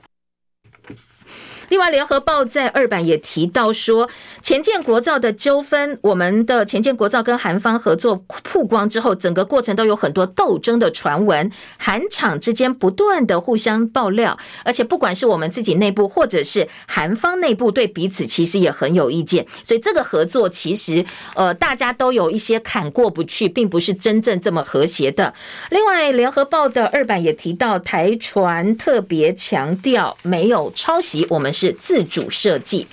[1.70, 4.10] 另外，《联合报》在二版也提到说，
[4.42, 21.04] 前建国造的纠纷，我们的前建国造跟韩方合作曝光之后，整个过程都有很多斗争的传闻，韩厂之间不断的互相爆料，而且不管是我们自己内部，或者是韩方内部，对彼此其实也很有意见，所以这个合作其实
[21.36, 25.34] 呃大家都有一些坎过不去，并不是真正这么和谐的。
[25.70, 31.57] 另外，《联合报》的二版也提到，台船特别强调没有抄袭，我们。
[31.58, 32.86] 是自主设计。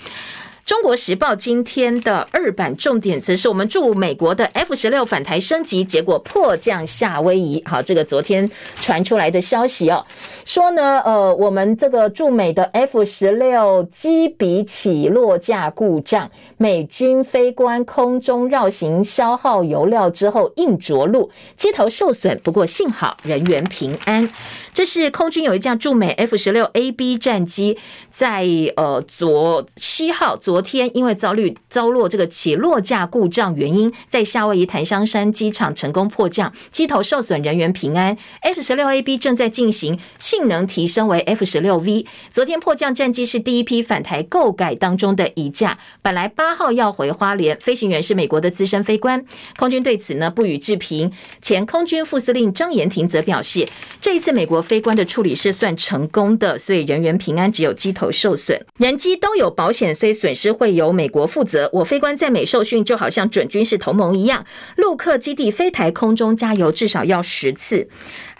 [0.65, 7.63] 中国时报今天的二版重点则是我们驻美国的 F 十六返台升级，结果迫降夏威夷。
[7.67, 8.51] 好，这个昨天
[8.81, 10.03] 传出来的消息哦，
[10.47, 24.31] 说呢，呃，我们这个驻美的 F 十六机鼻起落架故障，美军飞官空中绕行消耗油料之后硬着陆，机头受损，不过幸好人员平安。
[24.75, 27.79] 这是空军有一架驻美 F 十六 AB 战机
[28.11, 28.45] 在
[28.77, 30.65] 呃昨七号昨。
[30.65, 38.17] 天因为遭遇遭落这个起落架故障原因，在夏威夷檀香山机场成功迫降，机头受损，人员平安。
[38.41, 42.07] F 十六 AB 正在进行性能提升为 F 十六 V。
[42.33, 49.23] 昨天迫降战机是第一批返台购改当中的一架，本来八号要回花莲，飞行员是美国的资深飞官。
[49.59, 51.13] 空军对此呢不予置评。
[51.43, 53.69] 前空军副司令张延廷则表示，
[54.01, 60.55] 这一次美国飞官的处理是算成功的，所以人员平安，只有机头受损，人机都有保险，所以损失。
[60.55, 61.69] 会由美国负责。
[61.73, 64.47] 我飞官在美受训，就好像准军事同盟一样。
[64.77, 67.89] 陆客基地飞台空中加油，至少要十次。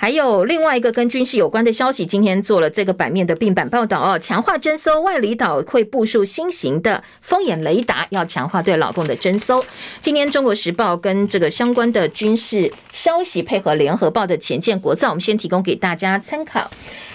[0.05, 9.65] 还有另外一个跟军事有关的消息，今天做了这个版面的并版报道哦，强化侦搜外离岛会部署新型的风眼雷达，要强化对老共的侦搜。
[10.03, 16.71] 今天中国时报跟这个相关的军事消息配合联合报的前建国造，我们先提供给大家参考。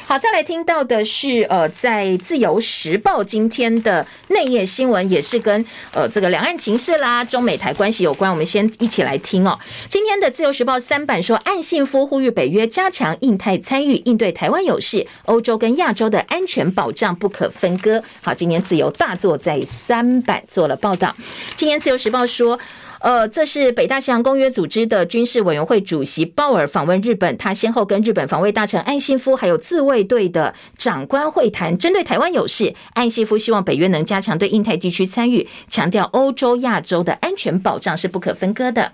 [0.09, 8.31] 好，再来听到的是，呃，在自由时报今天的内页新闻，也是跟呃这个两岸情势啦、中美台关系有关。
[8.31, 9.59] 我们先一起来听哦。
[9.87, 18.03] 今天的自由时报三版说，岸信夫呼吁北约加强印太参与，应对台湾有事，欧洲跟亚洲的安全保障不可分割。
[18.23, 21.15] 好，今天自由大作在三版做了报道。
[21.55, 22.59] 今天自由时报说。
[22.99, 38.91] 呃，这是北大西洋公约组织的军事委员会主席鲍尔访问日本，他先后跟日本防卫大臣岸信夫还有自卫队的长官会谈，针对台湾有事，岸信夫希望北约能加强对印太地区参与，强调欧洲、亚洲的安全保障是不可分割的。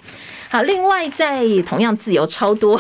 [0.50, 2.80] 好，另外在同样自由超多，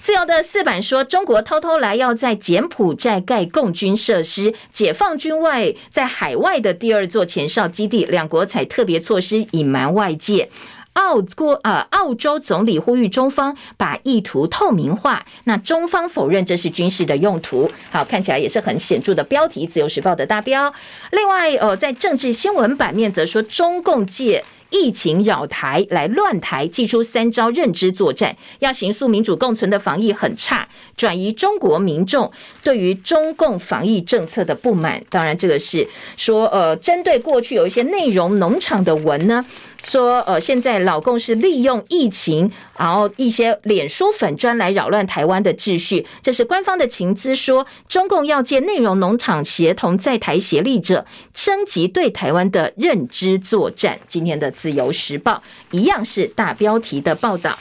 [0.00, 10.48] 自由的四版说，中国偷偷来要在柬埔寨盖共军设施，解放军外在海外的第二座前哨基地，两国采特别措施隐瞒外界。
[10.94, 17.70] 澳国呃，澳洲总理呼吁中方把意图透明化，那中方否认这是军事的用途。
[17.90, 20.72] 好，看起来也是很显著的标题，《自由时报》的大标。
[21.12, 32.30] 另外，呃，在政治新闻版面则说，中共借疫情扰台来乱台，祭出三招认知作战，要形塑民主共存的防疫很差，转移中国民众
[32.62, 35.02] 对于中共防疫政策的不满。
[35.08, 39.44] 当然，这个是说，呃，针对过去有一些内容农场的文呢。
[39.82, 46.06] 说，呃，现在老共是利用疫情，然后一些脸书粉专来扰乱台湾的秩序。
[46.22, 51.04] 这是官方的情资说，中共要借内容农场协同在台协力者，
[51.34, 53.98] 升级对台湾的认知作战。
[54.06, 57.58] 今天的自由时报一样是大标题的报道。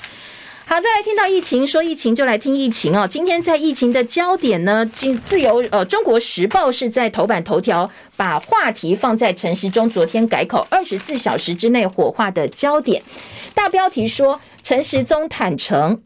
[0.72, 3.06] 好，再来听到疫情，说疫情就来听疫情哦。
[3.06, 13.04] 今天在疫情的焦点呢，今自由呃中国时报是在头版头条把话题放在陈时中昨天改口二十四小时之内火化的焦点，
[13.54, 16.02] 大标题说陈时中坦诚。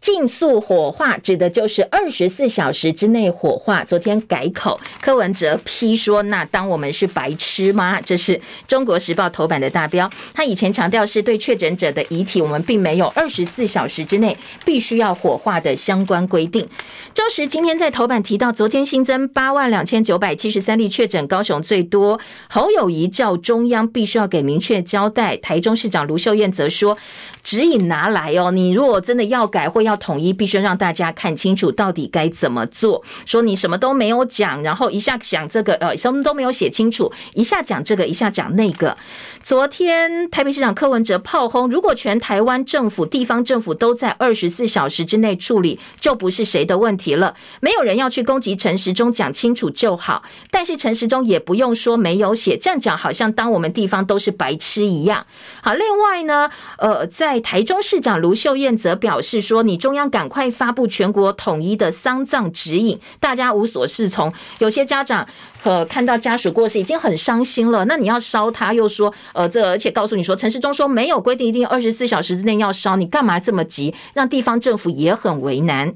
[0.00, 3.82] 尽速火化指的就是二十四小时之内火化。
[3.82, 10.08] 昨天改口，柯文哲批说：“那当我们是白痴吗？”这是中国时报头版的大标。
[10.32, 16.68] 他以前强调是对确诊者的遗体，我们并没有二十四小时之内必须要火化的相关规定。
[17.12, 22.20] 周时今天在头版提到，昨天新增八万两千九百七十三例确诊，高雄最多。
[22.48, 25.36] 侯友宜叫中央必须要给明确交代。
[25.36, 26.96] 台中市长卢秀燕则说
[27.42, 33.02] ：“指引拿来哦，你如果真的要改或要。”统一必须让大家看清楚到底该怎么做。
[33.24, 38.96] 说你什么都没有讲，然后一下讲这个，呃，什么都没有写清楚，一下讲这个，一下讲那个。
[39.42, 47.34] 昨天台北市长柯文哲炮轰，如果全台湾政府、地方政府都在二十四小时之内处理，就不是谁的问题了。
[47.60, 50.22] 没有人要去攻击陈时中，讲清楚就好。
[50.50, 55.26] 但是陈时中也不用说没有写，这样讲好像当我们地方都是白痴一样。
[55.62, 59.75] 好，另外呢，呃，在台中市长卢秀燕则表示说，你。
[59.76, 64.32] 中央赶快发布全国统一的丧葬指引，大家无所适从。
[64.58, 65.26] 有些家长
[65.62, 73.94] 呃看到家属过世已经很伤心了，那你要烧他，又说呃这而且告诉你说陈世忠说没有规定一定二十四小时之内要烧，你干嘛这么急？
[74.14, 75.94] 让地方政府也很为难。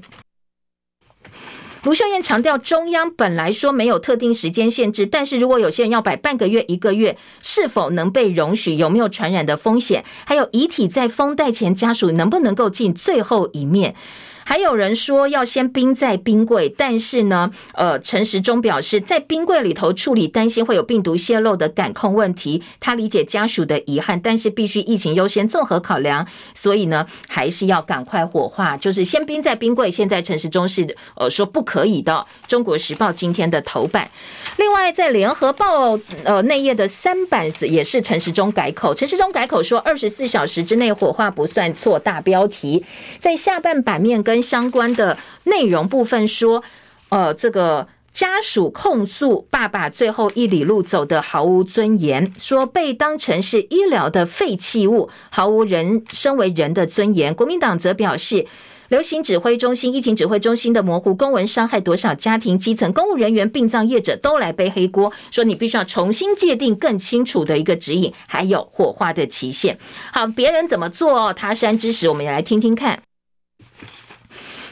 [1.83, 8.75] 卢秀燕强调，中央本来说没有特定时间限制，但是如果有些人要摆半个月、一个月，是否能被容许？
[8.75, 10.05] 有没有传染的风险？
[10.23, 13.95] 还有遗体在封袋前，家属能不能够见最后一面？
[14.43, 22.63] 还有人说要先冰在冰柜，但是呢，呃，陈时中表示，在冰柜里头处理，担心会有病毒泄漏的感控问题。
[22.79, 29.91] 他理解家属的遗憾，但是必须疫情优先，综合考量，所以呢，还是要赶快火化，就是先冰在冰柜。
[29.91, 32.25] 现在陈时中是呃说不可以的。
[32.47, 34.09] 中国时报今天的头版，
[34.57, 42.83] 另外在联合报呃内页的三版也是陈时中改口，陈时中改口说二十四小时之内火化不算错，大标题
[43.19, 44.30] 在下半版面跟。
[44.31, 46.63] 跟相关的内容部分说，
[47.09, 57.35] 呃，这个家属控诉爸爸最后一里路走得毫无尊严，说被当成是医疗的废弃物，毫无人身为人的尊严。
[57.35, 58.47] 国民党则表示，
[58.87, 69.77] 流行指挥中心、疫情指挥中心的模糊公文伤害多少家庭、基层公务人员、殡葬业者都来背黑锅，说你必须要重新界定更清楚的一个指引，还有火化的期限。
[70.13, 73.01] 好，别人怎么做，他山之石，我们也来听听看。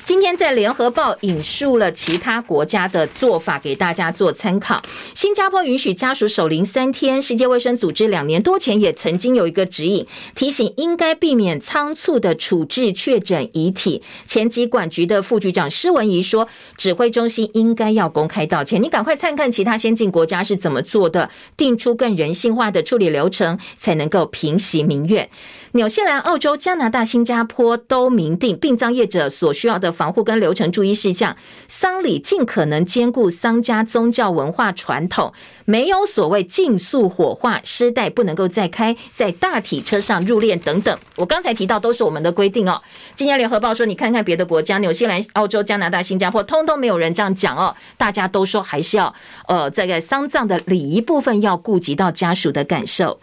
[0.10, 4.82] 今天在联合报引述了其他国家的做法，给大家做参考。
[5.14, 14.02] 新加坡允许家属守灵三天，世界卫生组织两年多前也曾经有一个指引，提醒应该避免仓促的处置确诊遗体。
[14.26, 18.82] 前疾管局的副局长施文仪说，指挥中心应该要公开道歉。
[18.82, 25.30] 你赶快看看其他先进国家是怎么做的，定出更人性化的处理流程，才能够平息民怨。
[25.74, 31.36] 纽西兰、澳洲、加拿大、新加坡都明定殡葬业者所需要的防护跟流程注意事项，
[31.68, 35.34] 丧礼尽可能兼顾丧家宗教文化传统，
[35.66, 40.98] 没有所谓尽速火化、尸袋不能够再开、在大体车上入殓等等。
[41.18, 42.82] 我刚才提到都是我们的规定哦。
[43.14, 47.76] 今天联合报说，你看看别的国家，纽西兰、澳洲、加拿大、新加坡，通通没有人这样讲哦。
[47.98, 49.14] 大家都说还是要
[49.50, 53.20] 呃，这个丧葬的礼仪部分要顾及到家属的感受。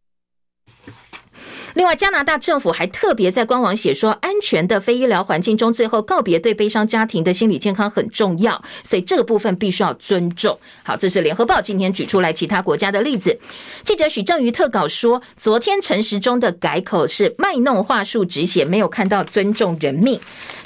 [1.77, 10.59] 另外，加拿大政府还特别在官网写说，安全的非医疗环境中，最后告别对悲伤家庭的心理健康很重要，所以这个部分必须要尊重。
[10.83, 13.39] 好，这是联合报今天举出来其他国家的例子。
[13.85, 20.19] 记者许正瑜特稿说，昨天陈时中的改口是卖弄话术，只写没有看到尊重人命。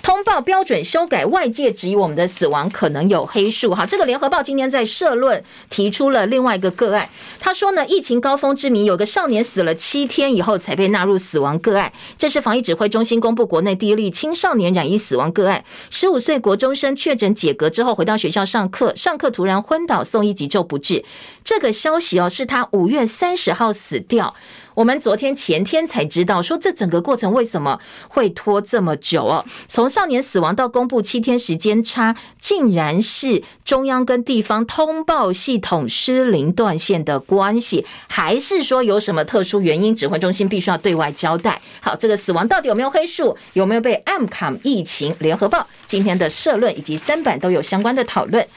[0.03, 3.75] 通报标准修改，外界质疑我们的死亡可能有黑数。
[3.75, 11.93] 好，这个联合报今天在社论提出了另外一个个案，他说呢，疫情高峰之谜，有个少年死了七天以后才被纳入死亡个案。
[12.19, 21.05] 这是防疫指挥中心公布国内第一例青少年染疫死亡个案，十五岁国中生确诊解隔之后回到学校上课，上课突然昏倒，送医急救不治。
[21.45, 24.35] 这个消息哦，是他五月三十号死掉。
[24.81, 27.79] 我们昨天前天才知道，说这整个过程为什么
[28.09, 29.45] 会拖这么久哦？
[29.69, 39.95] 从少年死亡到公布七天时间差，竟然是中央跟地方通报系统失灵断线的关系，还是说有什么特殊原因？
[39.95, 41.61] 指挥中心必须要对外交代。
[41.83, 43.37] 好，这个死亡到底有没有黑数？
[43.53, 45.15] 有没有被暗卡疫情？
[45.19, 48.49] 联合报今天的社论以及三版都有相关的讨论。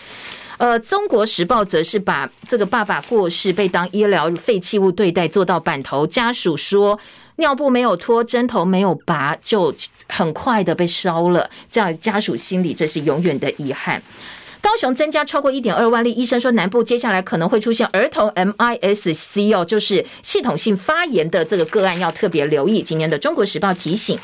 [0.57, 6.99] 呃，中国时报则是把这个爸爸过世被当医疗废弃物对待做到板头，家属说
[7.37, 9.73] 尿布没有脱，针头没有拔，就
[10.07, 11.49] 很快的被烧了。
[11.71, 14.01] 这样家属心里这是永远的遗憾。
[14.61, 22.81] 高雄增加超过一点二万例，医生说南部接下来可能会出现儿童 MIS-C 哦，就是系统性发炎的这个个案，要特别留意。
[22.81, 24.17] 今年的中国时报提醒。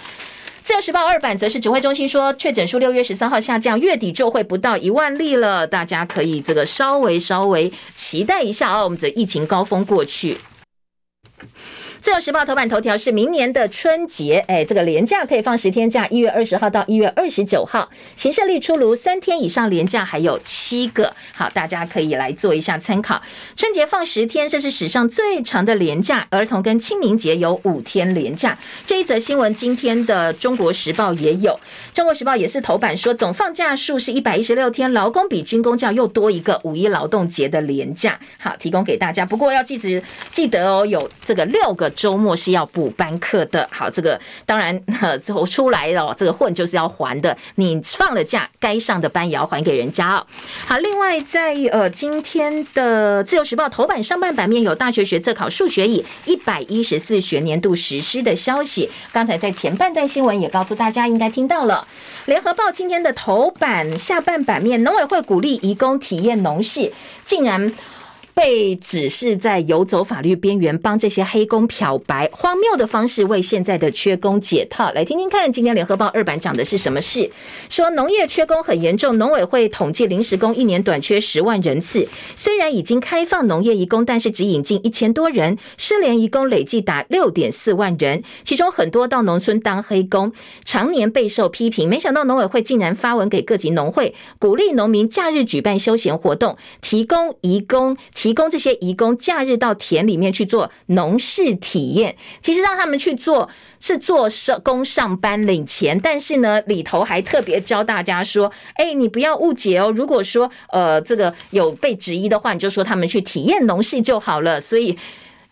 [0.69, 10.37] 自由时报二版则是指挥中心说，确诊数六月十三号下降，月底就会不到一万例了，大家可以这个稍微稍微期待一下哦，我们的疫情高峰过去。
[12.01, 23.21] 自由时报头版头条是明年的春节，哎，这个连假可以放十天假，一月二十号到一月二十九号，行政历出炉，三天以上连假还有七个，好，大家可以来做一下参考。
[23.57, 28.57] 春节放十天，这是史上最长的连假，儿童跟清明节有五天连假。
[28.85, 31.59] 这一则新闻，今天的中国时报也有，
[31.93, 39.25] 中国时报也是头版说，总放假数是一百一十六天，劳工比军工教又多一个五一劳动节的连假，好，提供给大家。
[39.25, 41.88] 不过要记得记得哦，有这个六个。
[41.89, 44.81] 周末是要补班课的，好，这个当然
[45.21, 47.35] 最后出来了，这个混就是要还的。
[47.55, 50.25] 你放了假，该上的班也要还给人家哦。
[50.65, 58.89] 好，另外在呃今天的自由时报头版上半版面有大学学测考数学以一百一十四学年度实施的消息。
[59.11, 61.87] 刚才在前半段新闻也告诉大家，应该听到了。
[62.25, 66.91] 联合报今天的头版下半版面，农委会鼓励移工体验农事，
[67.25, 67.73] 竟然。
[68.39, 74.93] 被指是在游走法律边缘，帮这些黑工漂白，荒谬的方式为现在的缺工解套。
[74.93, 77.29] 来听听看，今天联合报二版讲的是什么事？
[77.67, 82.07] 说农业缺工很严重，农委会统计临时工一年短缺十万人次。
[82.37, 90.31] 虽然已经开放农业移工，但是只引进一千多人，失联移工累计达六点四万人，其中很多到农村当黑工，
[90.63, 91.89] 常年备受批评。
[91.89, 98.28] 没想到农委会竟然发文给各级农会，鼓励农民假日举办休闲活动，提供移工提。
[98.29, 103.49] 提供这些移工假日到田里面去做农事体验，其实让他们去做
[103.79, 114.95] 是做社工上班领钱，但是呢里头还特别教大家说，哎，你不要误解哦，如果说呃这个有被质疑的话，你就说他们去体验农事就好了，所以。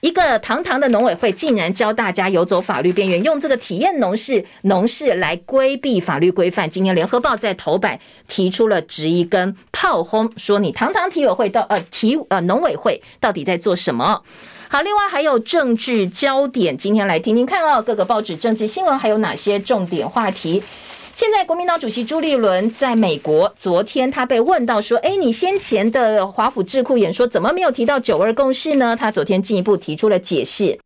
[0.01, 6.69] 一个堂堂的农委会竟然教大家游走法律边缘，用这个体验农事农事来规避法律规范。
[6.69, 14.21] 今天联合报在头版提出了质疑跟炮轰，说你堂堂体委会到呃体呃农委会到底在做什么？
[14.69, 20.61] 好，另外还有政治焦点，今天来听听看哦，各个报纸政治新闻还有哪些重点话题？
[21.17, 30.79] 现在国民党主席朱立伦在美国，昨天他被问到说：“哎，你先前的华府智库演说怎么没有提到九二共识呢？”他昨天进一步提出了解释。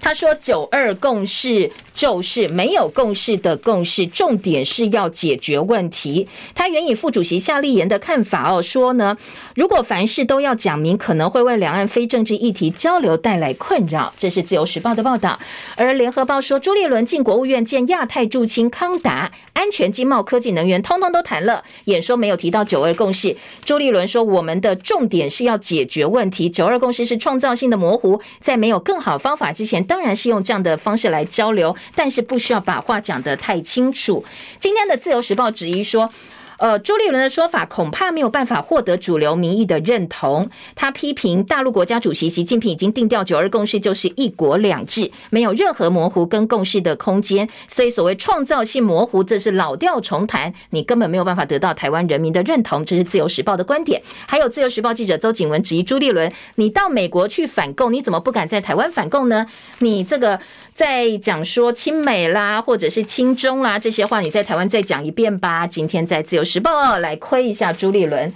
[0.00, 9.16] 他说：“九二共识就是没有共识的共识，重点是要解决问题。”他援引副主席夏立言的看法哦，说呢，
[9.56, 14.14] 如果凡事都要讲明，可能会为两岸非政治议题交流带来困扰。
[14.16, 15.40] 这是自由时报的报道。
[15.74, 21.64] 而联合报说，朱立伦进国务院见亚太驻青康达，安全、经贸、科技、能源，通通都谈了。
[21.86, 23.36] 演说没有提到九二共识。
[23.64, 34.24] 朱立伦说：“我们的重点是要解决问题，九二共识是创造性的模糊，在没有更好方法之前。”当然是用这样的方式来交流，但是不需要把话讲得太清楚。
[34.58, 36.12] 今天的自由时报质疑说。
[36.58, 40.50] 呃，朱立伦的说法恐怕没有办法获得主流民意的认同。
[40.74, 47.48] 他批评大陆国家主席习近平已经定调九二共识就是一国两制，没有任何模糊跟共识的空间。
[47.68, 52.84] 所以所谓创造性模糊，这是老调重弹，你根本没有办法得到台湾人民的认同。
[52.84, 54.02] 这是自由时报的观点。
[54.26, 59.46] 还有自由时报记者邹景文质疑朱立伦：你到美国去反共，你怎么不敢在台湾反共呢？
[59.78, 60.40] 你这个
[60.74, 65.64] 在讲说亲美啦，或者是亲中啦这些话，你在台湾再讲一遍吧。
[65.64, 66.47] 今天在自由。
[66.48, 68.32] 时报来窥一下朱立伦，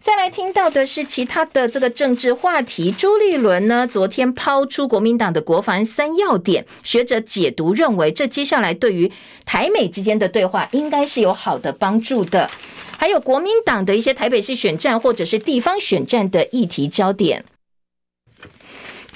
[0.00, 2.92] 再来听到的是其他的这个政治话题。
[2.92, 9.10] 朱立伦呢，昨天抛出国民党的国防三要点，学者解读认为，这接下来对于
[9.44, 12.48] 台美之间的对话应该是有好的帮助的。
[12.96, 17.44] 还有国民党的一些台北市选战或者是地方选战的议题焦点。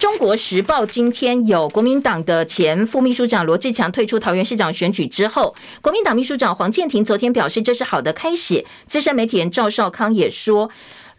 [0.00, 8.64] 中国时报今天有国民党的前副秘书长罗志强退出桃园市长选举之后，国民党秘书长黄建庭昨天表示，这是好的开始。
[8.86, 10.70] 资深媒体人赵少康也说，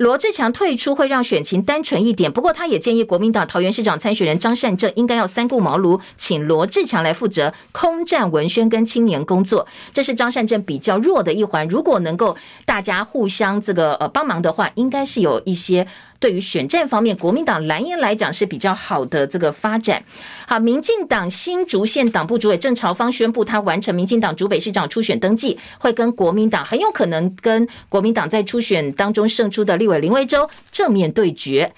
[0.02, 2.32] 罗志强退出会让选情单纯一点。
[2.32, 9.68] 不过，他也建议国民党桃园市长参选人张善政应该要三顾茅庐，请罗志强来负责空战文宣跟青年工作。
[9.94, 12.36] 这是张善政比较弱的一环，如果能够
[12.66, 15.86] 大家互相这个呃帮忙的话，应该是有一些。
[16.20, 20.04] 对于选战方面，国民党蓝营来讲是比较好的这个发展。
[20.48, 31.74] 好，民进党新竹县党部主委郑朝方宣布，他完成民进党竹北市长初选登记，会跟国民党很有可能跟国民党在初选当中胜出的立委林维洲正面对决。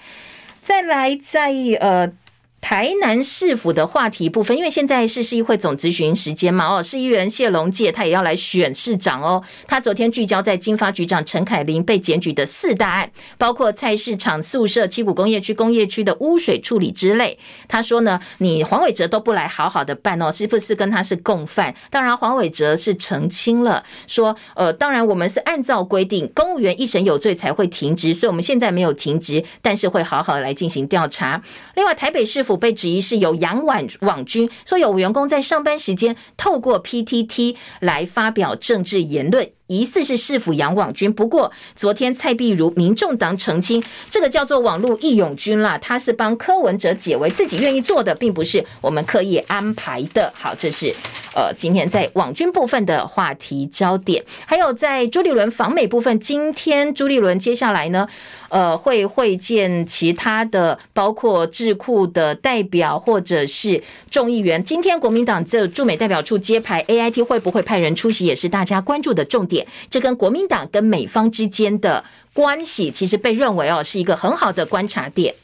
[0.62, 2.10] 再来，在呃。
[2.64, 9.44] 台南市府的话题部分，因为现在是市议会总咨询时间嘛，哦，市议员谢龙介他也要来选市长哦。
[9.66, 17.38] 他昨天聚焦在金发局长陈凯琳被检举的四大案，包括菜市场宿舍、七股工业区工业区的污水处理之类。
[17.68, 21.74] 他说呢，你黄伟哲都不来好好的办哦，是不是跟他是共犯？
[21.90, 31.42] 当然，黄伟哲是澄清了，说呃，当然我们是按照规定，公务员一审有罪才会停职，所以我们现在没有停职，但是会好好来进行调查。
[31.74, 32.53] 另外，台北市府。
[32.56, 39.50] 被质疑是有养网网军，说有员工在上班时间透过 PTT 来发表政治言论。
[39.66, 50.30] 疑似是市府养网军，不过昨天蔡壁如民众党澄清，这个叫做网络义勇军啦，他是帮柯文哲解围，自己愿意做的，并不是我们刻意安排的。
[50.38, 50.94] 好，这是
[51.34, 58.06] 呃今天在网军部分的话题焦点，还有在朱立伦访美部分，今天朱立伦接下来呢，
[58.54, 64.62] 呃会会见其他的包括智库的代表或者是众议员。
[64.62, 69.66] 今天国民党这驻美代表处揭牌，AIT 会不会派人出席，也是大家关注的重点。
[69.90, 75.34] 这跟国民党跟美方之间的关系，其实被认为哦是一个很好的观察点。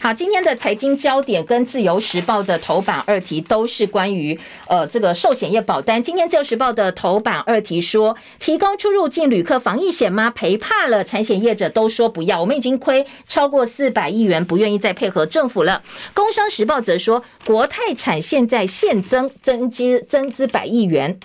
[0.00, 4.38] 好，今天的财经焦点跟自由时报的头版二题都是关于
[4.68, 6.00] 呃这个寿险业保单。
[6.00, 10.30] 今天自由时报的头版二题说，提供出入境旅客防疫险吗？
[10.30, 15.82] 赔怕了，产险业者都说不要，我们已经亏超过四百亿元，不愿意再配合政府了。
[16.14, 21.18] 工商时报则说，国泰产现在现增增资增资百亿元。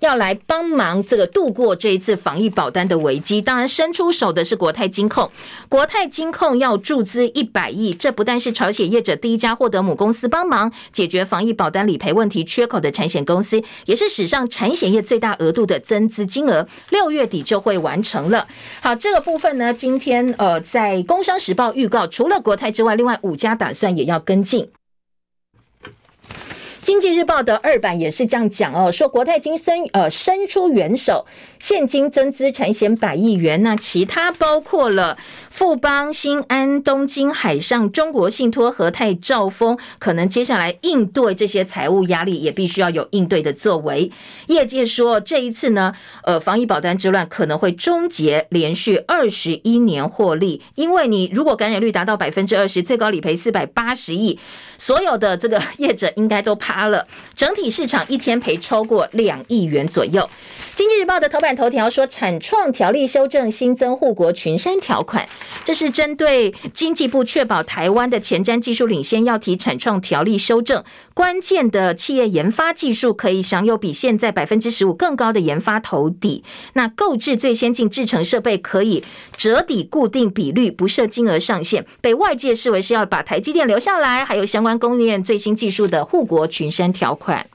[0.00, 5.30] 要来帮忙这个度过这一次防疫保单的危机，当然伸出手的是国泰金控。
[5.68, 16.66] 国泰金控要注资一百亿，这不但是产险业者第一家获得母公司帮忙解决防疫保单理赔问题缺口的产险公司，也是史上产险业最大额度的增资金额。
[16.90, 18.46] 六月底就会完成了。
[18.80, 24.68] 好，这个部分呢，今天呃在工商时报预告，除了国泰之外，另外五家打算也要跟进。
[26.88, 31.22] 经济日报的二版也是这样讲哦，说国泰金伸呃伸出援手，
[31.60, 35.18] 现金增资产险百亿元，那其他包括了
[35.50, 44.10] 富邦、新安、东京海上、中国信托、和泰、兆丰，可能接下来应对这些财务压力，也必须要有应对的作为。
[44.46, 45.92] 业界说，这一次呢，
[46.24, 54.38] 呃，防疫保单之乱可能会终结连续二十一年获利，因为你如果感染率达到百分之二十，最高理赔四百八十亿，
[54.78, 56.78] 所有的这个业者应该都趴。
[56.88, 60.30] 了，整体市场一天赔超过两亿元左右。
[60.74, 65.26] 经济日报的头版看头条说，产创条例修正新增护国群山条款，
[65.64, 70.84] 这是针对经济部确保台湾的前瞻技术领先，要提产创条例修正。
[71.14, 76.44] 关键的企业研发技术可以享有比现在百分之十五更高的研发投抵。
[76.74, 79.02] 那购置最先进制成设备可以
[79.34, 87.46] 折抵固定比率，不设金额上限，被外界视为是要把台积电留下来，还有相关供应链最新技术的护国群山条款。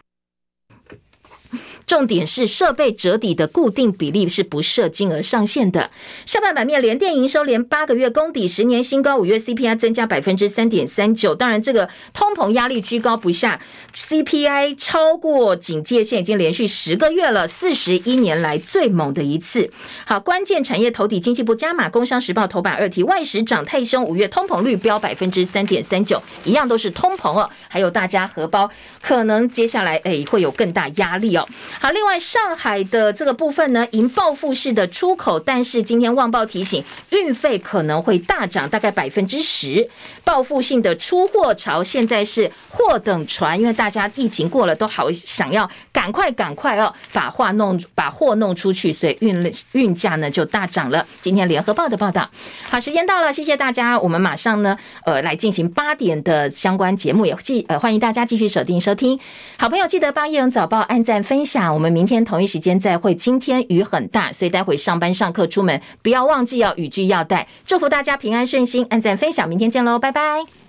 [1.87, 5.91] 重点是设备折抵的固定比例是不设金额上限的。
[6.25, 9.17] 下半版面，联电营收连八个月攻底，十年新高。
[9.17, 11.33] 五月 CPI 增加百分之三点三九。
[11.33, 13.61] 当然，这个通膨压力居高不下
[13.95, 19.69] ，CPI 超过警戒线已经连续十个月了，四十一年来最猛的一次。
[20.05, 21.83] 好，关键产业投底，经济部加码。
[21.93, 27.47] 工商时报头版二题，外食涨太凶，五月通膨率飙百分之三点三九，一样都是通膨哦。
[27.67, 28.67] 还有大家荷包
[28.99, 31.47] 可能接下来诶会有更大压力哦。
[31.79, 39.89] 好，另外上海的这个部分呢，迎报复式的出口，但是今天旺报提醒，运费可能会大涨，大概百分之十。
[40.23, 51.05] 报复性的出货潮，现在是货等船，因为大家疫情过了，都好想要赶快赶快哦，把话弄把货弄出去，所以运运价呢就大涨了。
[51.21, 52.29] 今天联合报的报道，
[52.69, 59.19] 好，时间到了，谢谢大家，我们马上呢，呃，来进行八点的相关节目，也继呃欢迎大家继续锁定收听。
[59.57, 61.62] 好朋友记得帮叶荣早报按赞分享。
[61.71, 63.13] 我们明天同一时间再会。
[63.13, 67.47] 今天雨很大，所以待会上班上课出门不要忘记要雨具要带。
[67.65, 70.62] 祝福大家平安顺心，按赞分享，明天见喽，拜拜。